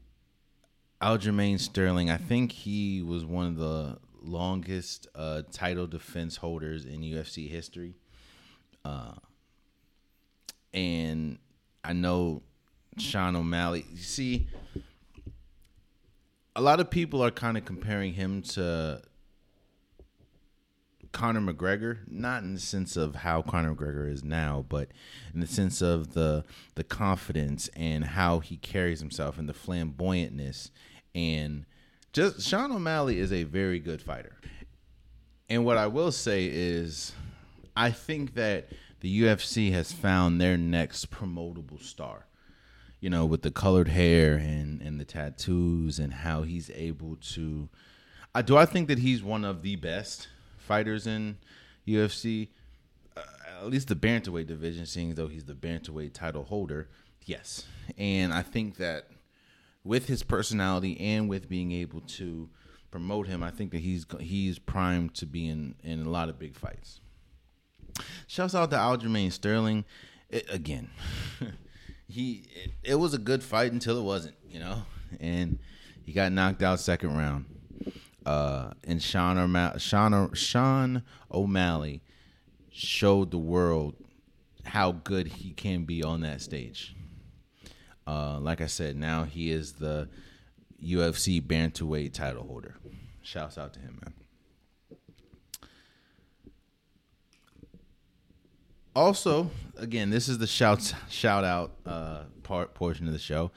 [1.00, 2.10] Aljamain Sterling.
[2.10, 7.94] I think he was one of the longest uh, title defense holders in UFC history.
[8.84, 9.12] Uh,
[10.72, 11.38] and
[11.82, 12.42] I know
[12.98, 13.84] Sean O'Malley.
[13.90, 14.48] You see,
[16.56, 19.02] a lot of people are kind of comparing him to
[21.14, 24.88] Conor McGregor, not in the sense of how Conor McGregor is now, but
[25.32, 30.70] in the sense of the the confidence and how he carries himself and the flamboyantness
[31.14, 31.64] and
[32.12, 34.36] just Sean O'Malley is a very good fighter.
[35.48, 37.12] And what I will say is
[37.76, 38.68] I think that
[39.00, 42.26] the UFC has found their next promotable star.
[43.00, 47.68] You know, with the colored hair and and the tattoos and how he's able to
[48.34, 50.28] I do I think that he's one of the best
[50.64, 51.36] fighters in
[51.86, 52.48] UFC
[53.16, 53.20] uh,
[53.62, 56.88] at least the bantamweight division seeing though he's the bantamweight title holder.
[57.24, 57.66] Yes.
[57.96, 59.08] And I think that
[59.82, 62.48] with his personality and with being able to
[62.90, 66.38] promote him, I think that he's he's primed to be in in a lot of
[66.38, 67.00] big fights.
[68.26, 69.84] Shouts out to Aljamain Sterling.
[70.30, 70.90] It, again,
[72.08, 74.82] he it, it, was a good fight until it wasn't, you know,
[75.20, 75.58] and
[76.04, 77.44] he got knocked out second round.
[78.24, 82.02] Uh, and Sean O'Malley, Sean, Sean O'Malley
[82.70, 83.94] showed the world
[84.64, 86.96] how good he can be on that stage.
[88.06, 90.08] Uh, like I said, now he is the
[90.82, 92.76] UFC bantamweight title holder.
[93.22, 94.14] Shouts out to him, man.
[98.94, 103.50] Also, again, this is the shouts shout out uh, part portion of the show.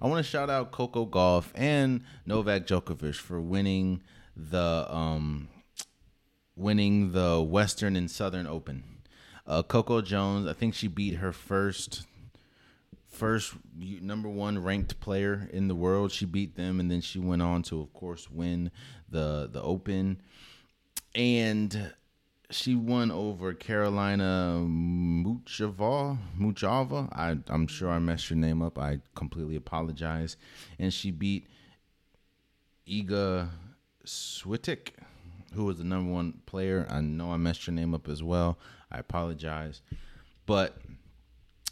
[0.00, 4.02] I want to shout out Coco Gauff and Novak Djokovic for winning
[4.36, 5.48] the um,
[6.56, 8.84] winning the Western and Southern Open.
[9.46, 12.06] Uh, Coco Jones, I think she beat her first
[13.06, 16.10] first number one ranked player in the world.
[16.10, 18.70] She beat them, and then she went on to, of course, win
[19.08, 20.20] the the Open,
[21.14, 21.92] and
[22.50, 26.18] she won over Carolina Muchova.
[26.38, 27.08] Muchova.
[27.12, 28.78] I, I'm sure I messed your name up.
[28.78, 30.36] I completely apologize.
[30.78, 31.46] And she beat
[32.86, 33.48] Iga
[34.04, 34.90] Swiatek,
[35.54, 36.86] who was the number one player.
[36.88, 38.58] I know I messed your name up as well.
[38.90, 39.82] I apologize,
[40.46, 40.76] but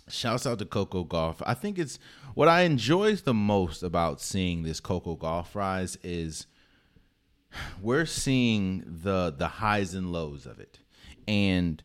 [0.09, 1.37] Shouts out to Coco Gauff.
[1.47, 1.99] I think it's
[2.35, 6.47] what I enjoy the most about seeing this Coco Gauff rise is
[7.81, 10.81] we're seeing the the highs and lows of it.
[11.29, 11.83] And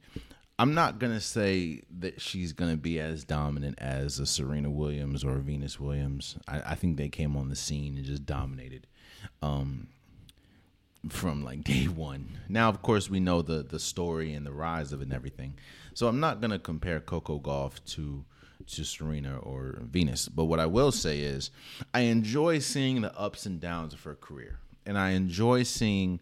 [0.57, 5.37] I'm not gonna say that she's gonna be as dominant as a Serena Williams or
[5.37, 6.37] Venus Williams.
[6.47, 8.87] I, I think they came on the scene and just dominated.
[9.43, 9.89] Um,
[11.09, 12.39] from like day one.
[12.49, 15.57] Now, of course, we know the the story and the rise of it and everything.
[15.93, 18.25] So I'm not gonna compare Coco Gauff to
[18.67, 20.27] to Serena or Venus.
[20.27, 21.51] But what I will say is,
[21.93, 26.19] I enjoy seeing the ups and downs of her career, and I enjoy seeing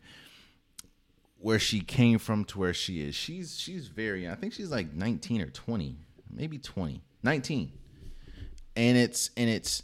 [1.39, 3.15] where she came from to where she is.
[3.15, 5.95] She's she's very I think she's like 19 or 20,
[6.31, 7.01] maybe 20.
[7.23, 7.71] 19.
[8.75, 9.83] And it's and it's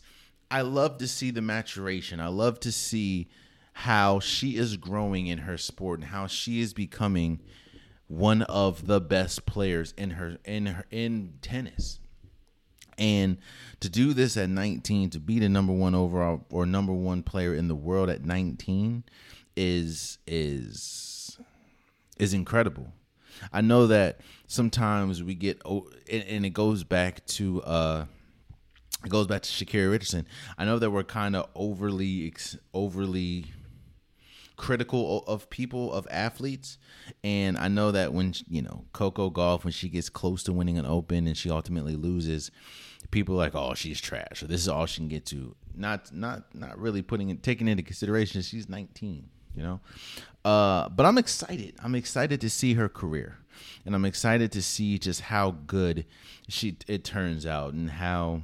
[0.49, 2.19] I love to see the maturation.
[2.19, 3.29] I love to see
[3.73, 7.39] how she is growing in her sport and how she is becoming
[8.07, 11.99] one of the best players in her in her in tennis.
[12.97, 13.37] And
[13.79, 17.55] to do this at 19, to be the number one overall or number one player
[17.55, 19.03] in the world at 19
[19.55, 21.39] is is
[22.19, 22.93] is incredible.
[23.51, 28.05] I know that sometimes we get and it goes back to uh
[29.03, 30.27] it goes back to Sha'Carri Richardson.
[30.57, 32.33] I know that we're kind of overly
[32.73, 33.45] overly
[34.57, 36.77] critical of people of athletes.
[37.23, 40.77] And i know that when you know coco Gauff when she gets close to winning
[40.77, 42.51] an open and she ultimately loses
[43.11, 44.43] people like oh she's trash.
[44.43, 45.55] Or this is all she can get to.
[45.75, 49.79] Not not not really putting it taking into consideration she's 19 you know?
[50.45, 51.75] Uh but i'm excited.
[51.83, 53.37] I'm excited to see her career.
[53.85, 56.05] And i'm excited to see just how good
[56.47, 58.41] she it turns out and how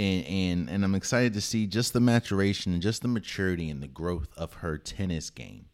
[0.00, 3.82] and and and I'm excited to see just the maturation and just the maturity and
[3.82, 5.66] the growth of her tennis game.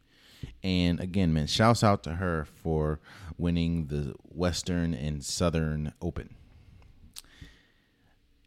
[0.62, 3.00] And again, man, shouts out to her for
[3.38, 6.34] winning the Western and Southern Open.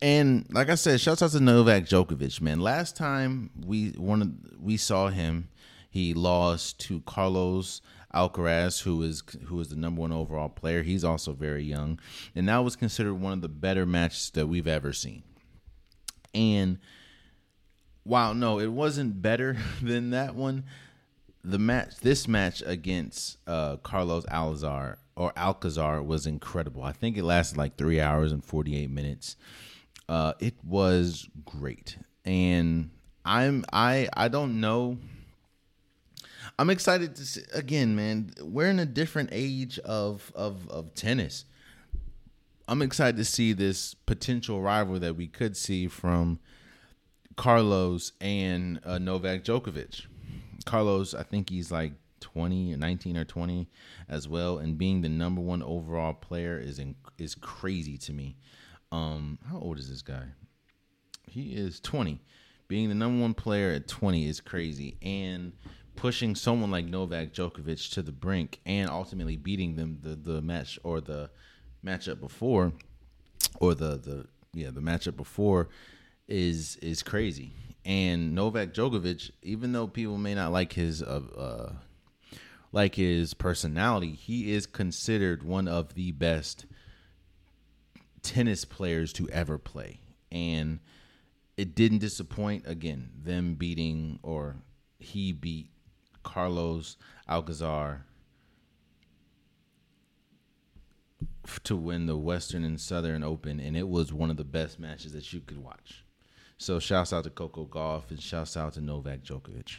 [0.02, 2.60] And like I said, shouts out to Novak Djokovic, man.
[2.60, 5.50] Last time we one we saw him,
[5.90, 7.82] he lost to Carlos
[8.14, 10.84] Alcaraz, who is who is the number one overall player.
[10.84, 12.00] He's also very young,
[12.36, 15.24] and that was considered one of the better matches that we've ever seen.
[16.34, 16.80] And
[18.04, 20.66] while no, it wasn't better than that one.
[21.44, 26.84] The match, this match against uh, Carlos Alazar or Alcazar was incredible.
[26.84, 29.38] I think it lasted like three hours and forty eight minutes.
[30.10, 32.90] Uh, it was great, and
[33.24, 34.98] I'm I I don't know.
[36.58, 38.32] I'm excited to see again, man.
[38.42, 41.46] We're in a different age of of of tennis.
[42.70, 46.38] I'm excited to see this potential rival that we could see from
[47.36, 50.06] Carlos and uh, Novak Djokovic.
[50.66, 53.68] Carlos, I think he's like 20 or 19 or 20
[54.08, 58.38] as well and being the number 1 overall player is in, is crazy to me.
[58.92, 60.26] Um how old is this guy?
[61.28, 62.22] He is 20.
[62.68, 65.54] Being the number 1 player at 20 is crazy and
[65.96, 70.78] pushing someone like Novak Djokovic to the brink and ultimately beating them the the match
[70.84, 71.32] or the
[71.86, 72.74] matchup before,
[73.60, 75.70] or the the yeah the matchup before
[76.28, 77.54] is is crazy.
[77.86, 81.74] And Novak Djokovic, even though people may not like his uh, uh,
[82.72, 86.66] like his personality, he is considered one of the best
[88.22, 90.00] tennis players to ever play.
[90.32, 90.80] And
[91.58, 94.58] it didn't disappoint again them beating or
[95.00, 95.72] he beat
[96.24, 96.98] Carlos
[97.28, 98.06] Alcazar
[101.64, 105.14] to win the Western and Southern Open, and it was one of the best matches
[105.14, 106.04] that you could watch.
[106.58, 109.78] So shouts out to Coco Gauff and shouts out to Novak Djokovic.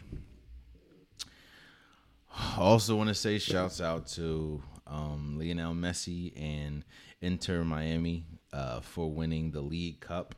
[2.56, 6.84] Also want to say shouts out to um, Lionel Messi and
[7.20, 10.34] Inter Miami uh, for winning the League Cup.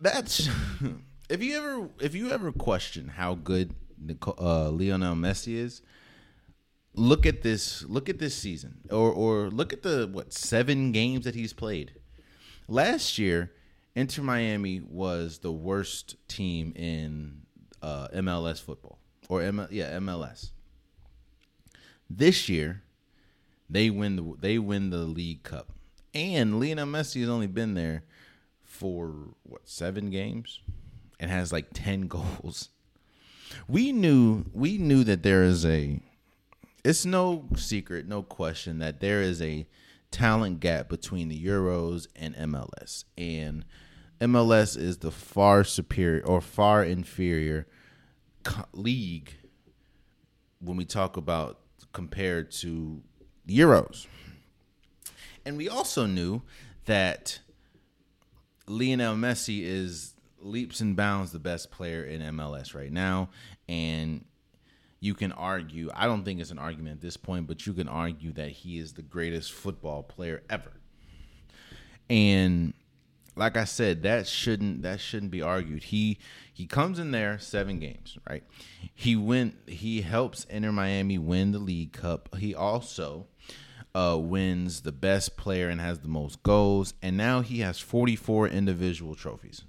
[0.00, 0.48] That's
[1.28, 3.74] if you ever if you ever question how good
[4.26, 5.82] uh, Lionel Messi is,
[6.94, 11.24] look at this look at this season or or look at the what seven games
[11.24, 11.92] that he's played.
[12.68, 13.52] Last year
[13.94, 17.42] inter miami was the worst team in
[17.82, 18.98] uh, mls football
[19.28, 20.50] or M- yeah mls
[22.10, 22.82] this year
[23.68, 25.72] they win the they win the league cup.
[26.12, 28.04] And lionel messi has only been there
[28.62, 30.60] for what seven games?
[31.18, 32.70] And has like 10 goals.
[33.68, 36.00] We knew we knew that there is a
[36.84, 39.66] it's no secret, no question that there is a
[40.10, 43.04] talent gap between the Euros and MLS.
[43.16, 43.64] And
[44.20, 47.66] MLS is the far superior or far inferior
[48.42, 49.32] co- league
[50.60, 51.58] when we talk about
[51.92, 53.02] compared to
[53.48, 54.06] Euros.
[55.44, 56.42] And we also knew
[56.84, 57.40] that
[58.66, 63.30] Lionel Messi is leaps and bounds the best player in MLS right now.
[63.68, 64.24] And
[65.04, 67.88] you can argue, I don't think it's an argument at this point, but you can
[67.88, 70.72] argue that he is the greatest football player ever.
[72.08, 72.72] And
[73.36, 75.84] like I said, that shouldn't that shouldn't be argued.
[75.84, 76.18] He
[76.52, 78.44] he comes in there seven games, right?
[78.94, 82.34] He went he helps Inter Miami win the League Cup.
[82.36, 83.26] He also
[83.94, 88.48] uh, wins the best player and has the most goals, and now he has 44
[88.48, 89.64] individual trophies,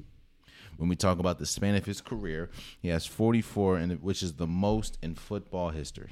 [0.78, 2.50] When we talk about the span of his career,
[2.82, 6.12] he has 44, and which is the most in football history.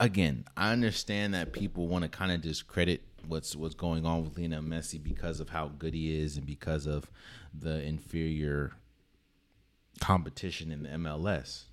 [0.00, 4.36] Again, I understand that people want to kind of discredit what's what's going on with
[4.36, 7.08] Lionel Messi because of how good he is and because of
[7.56, 8.72] the inferior
[10.00, 11.64] competition in the MLS.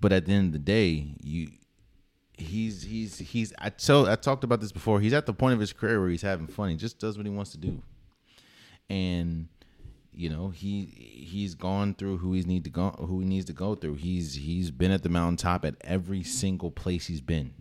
[0.00, 1.50] But at the end of the day, you
[2.38, 5.00] he's he's he's I so I talked about this before.
[5.00, 6.70] He's at the point of his career where he's having fun.
[6.70, 7.82] He just does what he wants to do.
[8.88, 9.48] And
[10.12, 13.52] you know, he he's gone through who he's need to go who he needs to
[13.52, 13.94] go through.
[13.94, 17.52] He's he's been at the mountaintop at every single place he's been.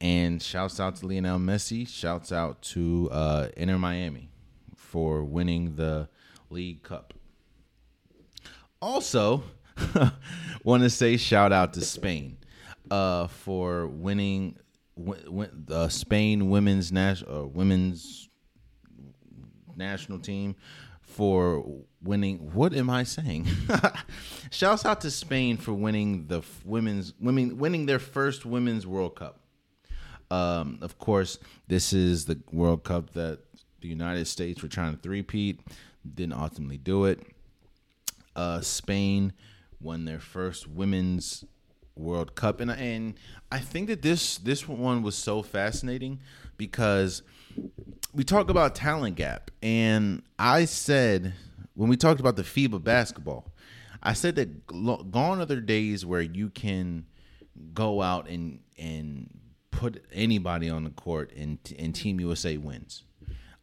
[0.00, 4.30] And shouts out to Lionel Messi, shouts out to uh Inter Miami
[4.76, 6.08] for winning the
[6.50, 7.12] League Cup.
[8.80, 9.42] Also,
[10.64, 12.38] want to say shout out to Spain
[12.90, 14.56] uh, for winning
[14.96, 18.27] w- uh, Spain women's national uh, women's
[19.78, 20.56] national team
[21.00, 21.64] for
[22.02, 22.50] winning.
[22.52, 23.46] What am I saying?
[24.50, 29.40] Shouts out to Spain for winning the women's women winning their first women's World Cup.
[30.30, 31.38] Um, of course,
[31.68, 33.38] this is the World Cup that
[33.80, 35.60] the United States were trying to three-peat,
[36.14, 37.20] didn't ultimately do it.
[38.36, 39.32] Uh, Spain
[39.80, 41.44] won their first women's
[41.96, 43.14] World Cup, and and
[43.50, 46.20] I think that this this one was so fascinating
[46.56, 47.22] because
[48.18, 51.34] we talk about talent gap, and I said
[51.74, 53.46] when we talked about the FIBA basketball,
[54.02, 57.06] I said that gone are the days where you can
[57.72, 59.30] go out and and
[59.70, 63.04] put anybody on the court and and Team USA wins.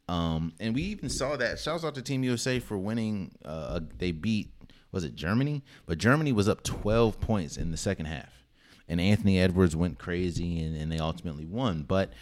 [0.07, 1.59] Um, and we even saw that.
[1.59, 3.35] Shouts out to Team USA for winning.
[3.43, 4.53] Uh, they beat
[4.93, 5.63] was it Germany?
[5.85, 8.31] But Germany was up 12 points in the second half.
[8.87, 11.83] And Anthony Edwards went crazy and, and they ultimately won.
[11.83, 12.13] But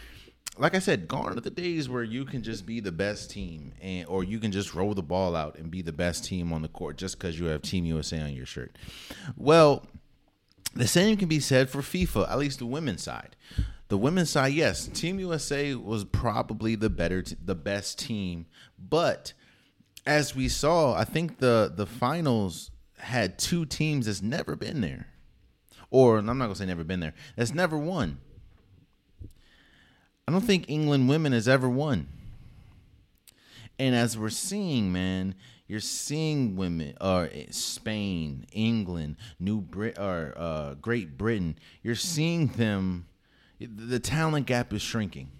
[0.57, 3.73] like I said, gone are the days where you can just be the best team
[3.81, 6.61] and or you can just roll the ball out and be the best team on
[6.61, 8.77] the court just because you have Team USA on your shirt.
[9.35, 9.85] Well,
[10.75, 13.35] the same can be said for FIFA, at least the women's side.
[13.87, 18.45] The women's side, yes, Team USA was probably the better, t- the best team,
[18.77, 19.33] but
[20.05, 25.07] as we saw, I think the the finals had two teams that's never been there,
[25.89, 27.13] or I'm not gonna say never been there.
[27.35, 28.19] That's never won.
[30.27, 32.07] I don't think England women has ever won.
[33.79, 35.35] And as we're seeing, man,
[35.67, 41.57] you're seeing women, or uh, Spain, England, New Brit, or uh, Great Britain.
[41.81, 43.07] You're seeing them.
[43.59, 45.31] The talent gap is shrinking.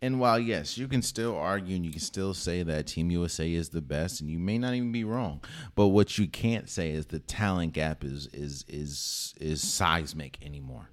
[0.00, 3.52] And while yes, you can still argue and you can still say that Team USA
[3.52, 5.40] is the best, and you may not even be wrong.
[5.76, 10.88] But what you can't say is the talent gap is is is is seismic anymore.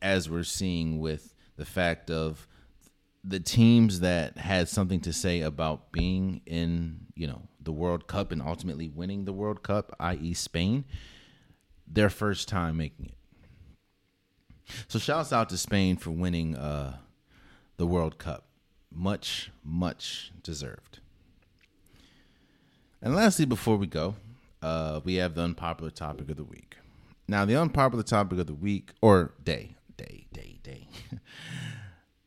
[0.00, 2.46] As we're seeing with the fact of
[3.24, 8.32] the teams that had something to say about being in, you know, the World Cup
[8.32, 10.84] and ultimately winning the World Cup, i.e., Spain,
[11.86, 13.14] their first time making it.
[14.88, 16.96] So shouts out to Spain for winning uh,
[17.76, 18.44] the World Cup.
[18.90, 21.00] Much, much deserved.
[23.02, 24.16] And lastly, before we go,
[24.62, 26.76] uh, we have the unpopular topic of the week.
[27.26, 30.88] Now, the unpopular topic of the week, or day, day, day, day.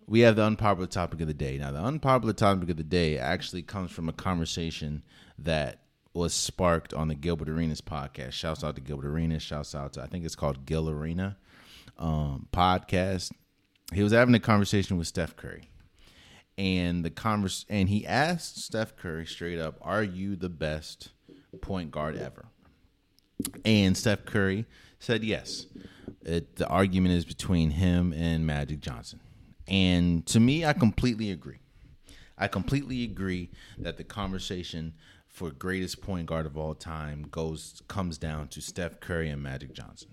[0.07, 1.57] we have the unpopular topic of the day.
[1.57, 5.01] Now, the unpopular topic of the day actually comes from a conversation
[5.39, 5.79] that
[6.13, 8.33] was sparked on the Gilbert Arenas podcast.
[8.33, 9.41] Shouts out to Gilbert Arenas.
[9.41, 11.37] Shouts out to, I think it's called Gil Arena
[11.97, 13.31] um, podcast
[13.93, 15.69] he was having a conversation with Steph Curry.
[16.57, 21.09] And the converse and he asked Steph Curry straight up, "Are you the best
[21.61, 22.45] point guard ever?"
[23.65, 24.65] And Steph Curry
[25.01, 25.65] said yes.
[26.23, 29.19] It, the argument is between him and Magic Johnson.
[29.67, 31.59] And to me, I completely agree.
[32.37, 33.49] I completely agree
[33.79, 34.93] that the conversation
[35.27, 39.73] for greatest point guard of all time goes comes down to Steph Curry and Magic
[39.73, 40.09] Johnson.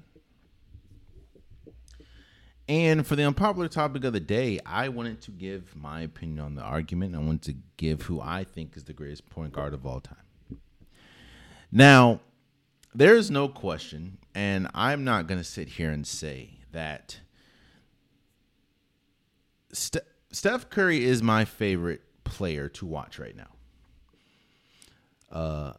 [2.68, 6.54] And for the unpopular topic of the day, I wanted to give my opinion on
[6.54, 7.14] the argument.
[7.14, 10.16] I wanted to give who I think is the greatest point guard of all time.
[11.72, 12.20] Now,
[12.94, 17.20] there is no question, and I'm not going to sit here and say that
[19.72, 23.50] St- Steph Curry is my favorite player to watch right now.
[25.30, 25.72] Uh,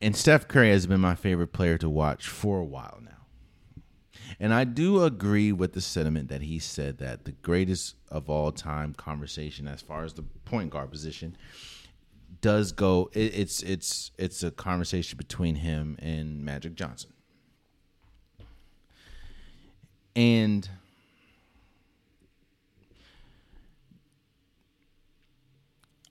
[0.00, 3.10] and Steph Curry has been my favorite player to watch for a while now.
[4.40, 8.52] And I do agree with the sentiment that he said that the greatest of all
[8.52, 11.36] time conversation as far as the point guard position
[12.44, 17.10] does go it, it's it's it's a conversation between him and Magic Johnson.
[20.14, 20.68] And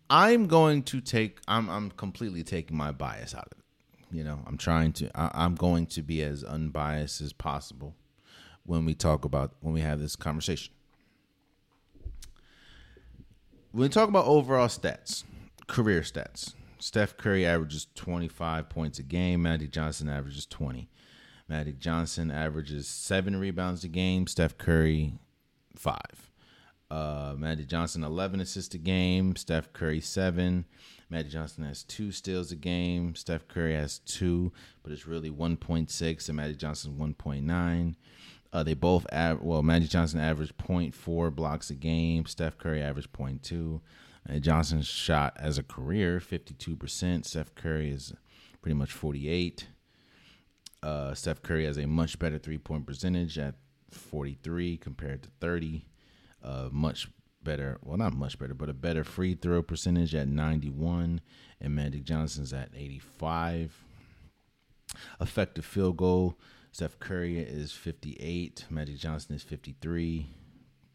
[0.09, 1.37] I'm going to take.
[1.47, 4.15] I'm I'm completely taking my bias out of it.
[4.15, 5.11] You know, I'm trying to.
[5.15, 7.93] I, I'm going to be as unbiased as possible
[8.65, 10.73] when we talk about when we have this conversation.
[13.71, 15.25] When we talk about overall stats,
[15.73, 19.41] career stats, Steph Curry averages 25 points a game.
[19.41, 20.87] Magic Johnson averages 20.
[21.49, 24.27] Magic Johnson averages seven rebounds a game.
[24.27, 25.13] Steph Curry,
[25.75, 26.31] five.
[26.91, 29.35] Uh, Magic Johnson, 11 assists a game.
[29.35, 30.65] Steph Curry, seven.
[31.09, 33.15] Magic Johnson has two steals a game.
[33.15, 34.51] Steph Curry has two,
[34.83, 37.95] but it's really 1.6, and Magic Johnson 1.9.
[38.53, 42.27] Uh, they both av- well, Magic Johnson averaged 0.4 blocks a game.
[42.27, 43.81] Steph Curry averaged 0.2.
[44.39, 47.25] Johnson's shot as a career 52%.
[47.25, 48.13] Steph Curry is
[48.61, 49.67] pretty much 48.
[50.81, 53.55] Uh, Steph Curry has a much better three point percentage at
[53.91, 55.85] 43 compared to 30.
[56.43, 57.09] Uh, much
[57.43, 61.21] better, well, not much better, but a better free throw percentage at 91.
[61.61, 63.85] And Magic Johnson's at 85.
[65.19, 66.37] Effective field goal
[66.73, 68.65] Steph Curry is 58.
[68.69, 70.27] Magic Johnson is 53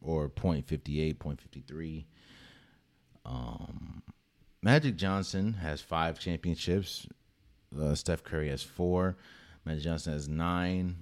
[0.01, 2.05] or 0.58, 0.53.
[3.29, 4.03] Um,
[4.63, 7.07] Magic Johnson has five championships.
[7.79, 9.17] Uh, Steph Curry has four.
[9.65, 10.97] Magic Johnson has nine.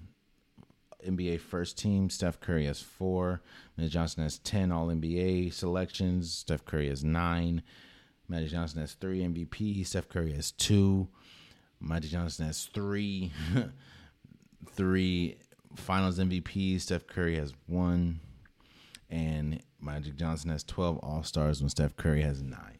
[1.06, 2.10] NBA first team.
[2.10, 3.40] Steph Curry has four.
[3.76, 6.32] Magic Johnson has 10 All NBA selections.
[6.32, 7.62] Steph Curry has nine.
[8.28, 9.86] Magic Johnson has three MVP.
[9.86, 11.06] Steph Curry has two.
[11.80, 13.32] Magic Johnson has three.
[14.72, 15.36] three
[15.76, 16.82] Finals MVPs.
[16.82, 18.20] Steph Curry has one,
[19.10, 22.78] and Magic Johnson has twelve All Stars when Steph Curry has nine.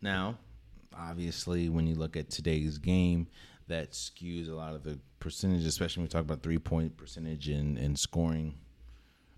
[0.00, 0.36] Now,
[0.96, 3.26] obviously, when you look at today's game,
[3.68, 7.48] that skews a lot of the percentage, especially when we talk about three point percentage
[7.48, 8.54] and, and scoring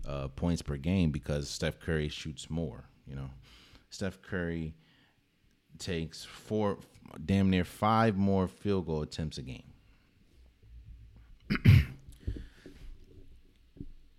[0.06, 2.84] uh, points per game because Steph Curry shoots more.
[3.06, 3.30] You know,
[3.90, 4.74] Steph Curry
[5.78, 6.78] takes four,
[7.24, 9.72] damn near five more field goal attempts a game.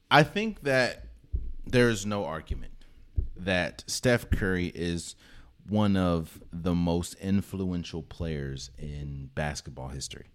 [0.10, 1.04] I think that
[1.66, 2.72] there's no argument
[3.36, 5.16] that Steph Curry is
[5.68, 10.28] one of the most influential players in basketball history.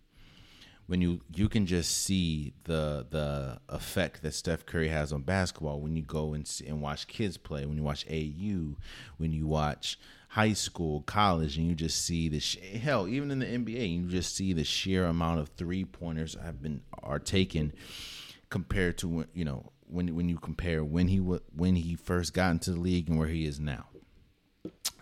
[0.86, 5.80] When you you can just see the the effect that Steph Curry has on basketball
[5.80, 8.76] when you go and see, and watch kids play, when you watch AU,
[9.16, 13.38] when you watch high school, college, and you just see the sh- hell, even in
[13.38, 17.72] the NBA, you just see the sheer amount of three pointers have been are taken
[18.52, 22.50] compared to when you know when when you compare when he when he first got
[22.50, 23.86] into the league and where he is now.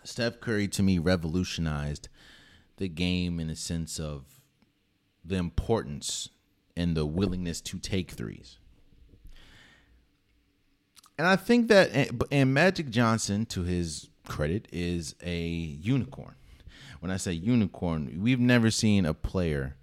[0.04, 2.08] Steph Curry to me revolutionized
[2.76, 4.24] the game in a sense of
[5.24, 6.30] the importance
[6.76, 8.58] and the willingness to take threes.
[11.18, 16.36] And I think that eh, and Magic Johnson to his credit, is a unicorn.
[17.00, 19.76] When I say unicorn, we've never seen a player.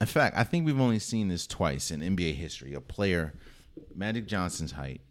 [0.00, 2.72] In fact, I think we've only seen this twice in NBA history.
[2.72, 3.34] A player,
[3.94, 5.02] Magic Johnson's height,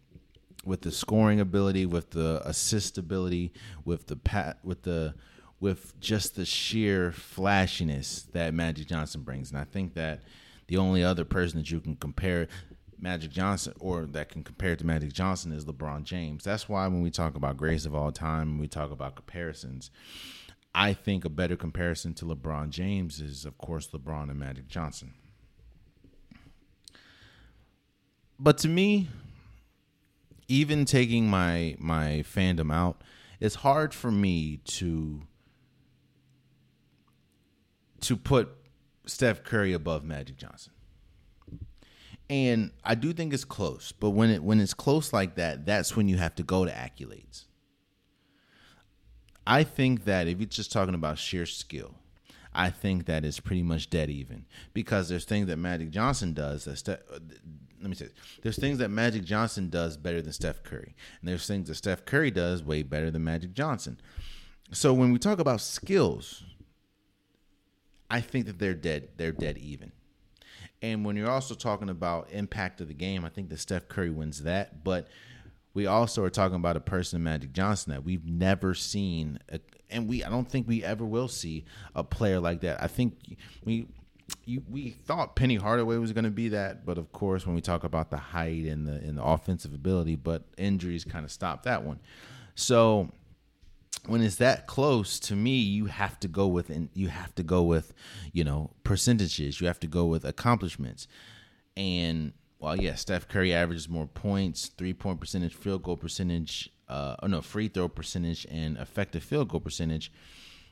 [0.64, 3.52] with the scoring ability, with the assist ability,
[3.84, 5.14] with the pat, with the
[5.60, 9.50] with just the sheer flashiness that Magic Johnson brings.
[9.50, 10.22] And I think that
[10.68, 12.48] the only other person that you can compare
[12.98, 16.44] Magic Johnson or that can compare to Magic Johnson is LeBron James.
[16.44, 19.90] That's why when we talk about greatest of all time, we talk about comparisons.
[20.74, 25.14] I think a better comparison to LeBron James is, of course, LeBron and Magic Johnson.
[28.38, 29.08] But to me,
[30.48, 33.02] even taking my my fandom out,
[33.40, 35.22] it's hard for me to
[38.00, 38.48] to put
[39.06, 40.72] Steph Curry above Magic Johnson
[42.30, 43.90] and I do think it's close.
[43.90, 46.70] But when it when it's close like that, that's when you have to go to
[46.70, 47.46] accolades.
[49.46, 51.94] I think that if you're just talking about sheer skill,
[52.52, 54.44] I think that is pretty much dead even
[54.74, 56.76] because there's things that Magic Johnson does that.
[56.78, 57.18] Ste- uh,
[57.80, 58.14] let me say, this.
[58.42, 62.04] there's things that Magic Johnson does better than Steph Curry, and there's things that Steph
[62.04, 63.98] Curry does way better than Magic Johnson.
[64.72, 66.44] So when we talk about skills,
[68.10, 69.08] I think that they're dead.
[69.16, 69.92] They're dead even.
[70.82, 74.10] And when you're also talking about impact of the game, I think that Steph Curry
[74.10, 74.82] wins that.
[74.82, 75.08] But
[75.74, 80.08] we also are talking about a person, Magic Johnson, that we've never seen, a, and
[80.08, 81.64] we I don't think we ever will see
[81.94, 82.82] a player like that.
[82.82, 83.88] I think we.
[84.44, 87.60] You, we thought Penny Hardaway was going to be that, but of course, when we
[87.60, 91.64] talk about the height and the and the offensive ability, but injuries kind of stopped
[91.64, 91.98] that one.
[92.54, 93.10] So
[94.06, 97.42] when it's that close to me you have to go with and you have to
[97.42, 97.92] go with
[98.32, 101.06] you know percentages you have to go with accomplishments
[101.76, 107.14] and well yeah steph curry averages more points three point percentage field goal percentage uh,
[107.22, 110.12] oh no, free throw percentage and effective field goal percentage,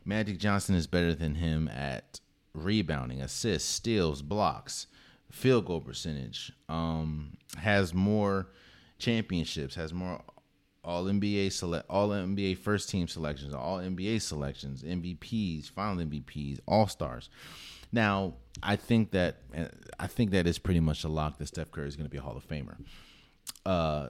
[0.05, 2.20] Magic Johnson is better than him at
[2.52, 4.89] rebounding, assists, steals, blocks,
[5.31, 6.52] field goal percentage.
[6.69, 8.48] Um, has more
[8.98, 10.20] championships, has more
[10.84, 16.88] all NBA select, all NBA first team selections, all NBA selections, MVPs, final MVPs, All
[16.88, 17.28] Stars.
[17.92, 19.36] Now, I think that
[19.98, 22.18] I think that is pretty much a lock that Steph Curry is going to be
[22.18, 22.76] a Hall of Famer.
[23.64, 24.09] Uh,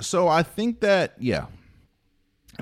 [0.00, 1.46] so I think that yeah,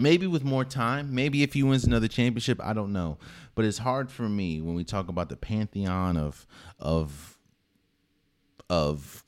[0.00, 3.18] maybe with more time, maybe if he wins another championship, I don't know.
[3.54, 6.46] But it's hard for me when we talk about the pantheon of
[6.78, 7.38] of
[8.68, 9.24] of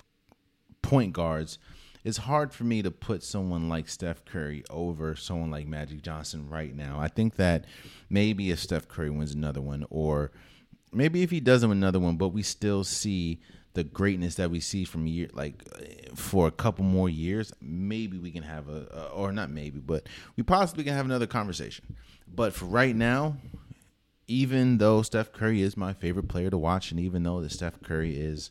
[0.82, 1.58] point guards.
[2.04, 6.50] It's hard for me to put someone like Steph Curry over someone like Magic Johnson
[6.50, 7.00] right now.
[7.00, 7.64] I think that
[8.10, 10.30] maybe if Steph Curry wins another one, or
[10.92, 13.40] maybe if he doesn't win another one, but we still see
[13.72, 15.64] the greatness that we see from year like
[16.14, 20.06] for a couple more years, maybe we can have a, or not maybe, but
[20.36, 21.96] we possibly can have another conversation.
[22.28, 23.38] But for right now,
[24.28, 27.80] even though Steph Curry is my favorite player to watch, and even though the Steph
[27.82, 28.50] Curry is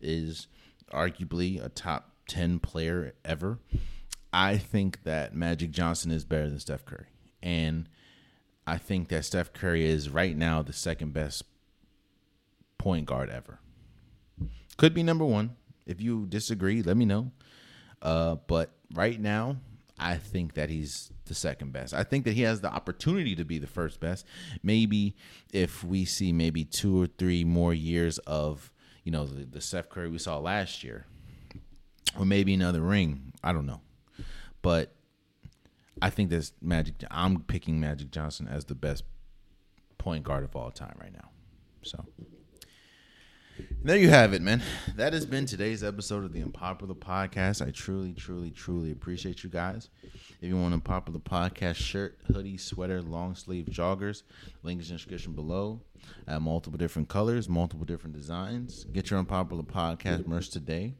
[0.00, 0.48] is
[0.90, 3.58] arguably a top ten player ever,
[4.32, 7.06] I think that Magic Johnson is better than Steph Curry,
[7.42, 7.88] and
[8.66, 11.44] I think that Steph Curry is right now the second best
[12.78, 13.60] point guard ever.
[14.76, 15.56] Could be number one.
[15.86, 17.30] If you disagree, let me know.
[18.00, 19.56] Uh, but right now,
[19.98, 21.94] I think that he's the second best.
[21.94, 24.26] I think that he has the opportunity to be the first best.
[24.62, 25.14] Maybe
[25.52, 28.72] if we see maybe two or three more years of
[29.04, 31.06] you know the, the Steph Curry we saw last year,
[32.18, 33.32] or maybe another ring.
[33.42, 33.80] I don't know,
[34.62, 34.94] but
[36.00, 36.94] I think that's Magic.
[37.10, 39.04] I'm picking Magic Johnson as the best
[39.98, 41.30] point guard of all time right now.
[41.82, 42.04] So.
[43.84, 44.62] There you have it, man.
[44.96, 47.64] That has been today's episode of the Unpopular Podcast.
[47.64, 49.90] I truly, truly, truly appreciate you guys.
[50.40, 54.22] If you want a popular podcast shirt, hoodie, sweater, long sleeve joggers,
[54.62, 55.80] link is in the description below.
[56.26, 58.84] I have multiple different colors, multiple different designs.
[58.84, 60.94] Get your Unpopular Podcast merch today.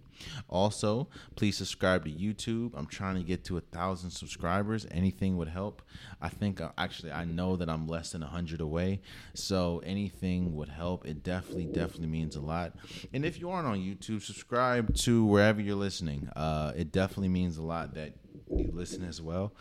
[0.49, 2.73] Also, please subscribe to YouTube.
[2.75, 4.87] I'm trying to get to a thousand subscribers.
[4.91, 5.83] Anything would help.
[6.21, 9.01] I think uh, actually I know that I'm less than a hundred away,
[9.35, 11.07] so anything would help.
[11.07, 12.75] It definitely, definitely means a lot.
[13.13, 16.29] And if you aren't on YouTube, subscribe to wherever you're listening.
[16.35, 18.15] Uh, it definitely means a lot that
[18.51, 19.53] you listen as well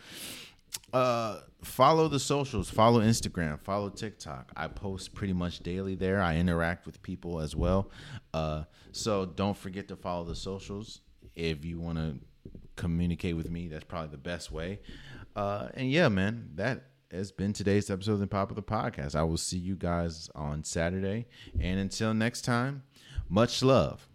[0.92, 2.70] uh follow the socials.
[2.70, 3.60] Follow instagram.
[3.60, 4.52] Follow tiktok.
[4.56, 6.20] I post pretty much daily there.
[6.20, 7.90] I interact with people as well.
[8.32, 11.00] Uh so don't forget to follow the socials.
[11.34, 12.18] If you want to
[12.76, 14.80] communicate with me that's probably the best way.
[15.34, 19.14] Uh and yeah man that has been today's episode of the popular podcast.
[19.14, 21.26] I will see you guys on saturday.
[21.58, 22.84] And until next time
[23.28, 24.08] much love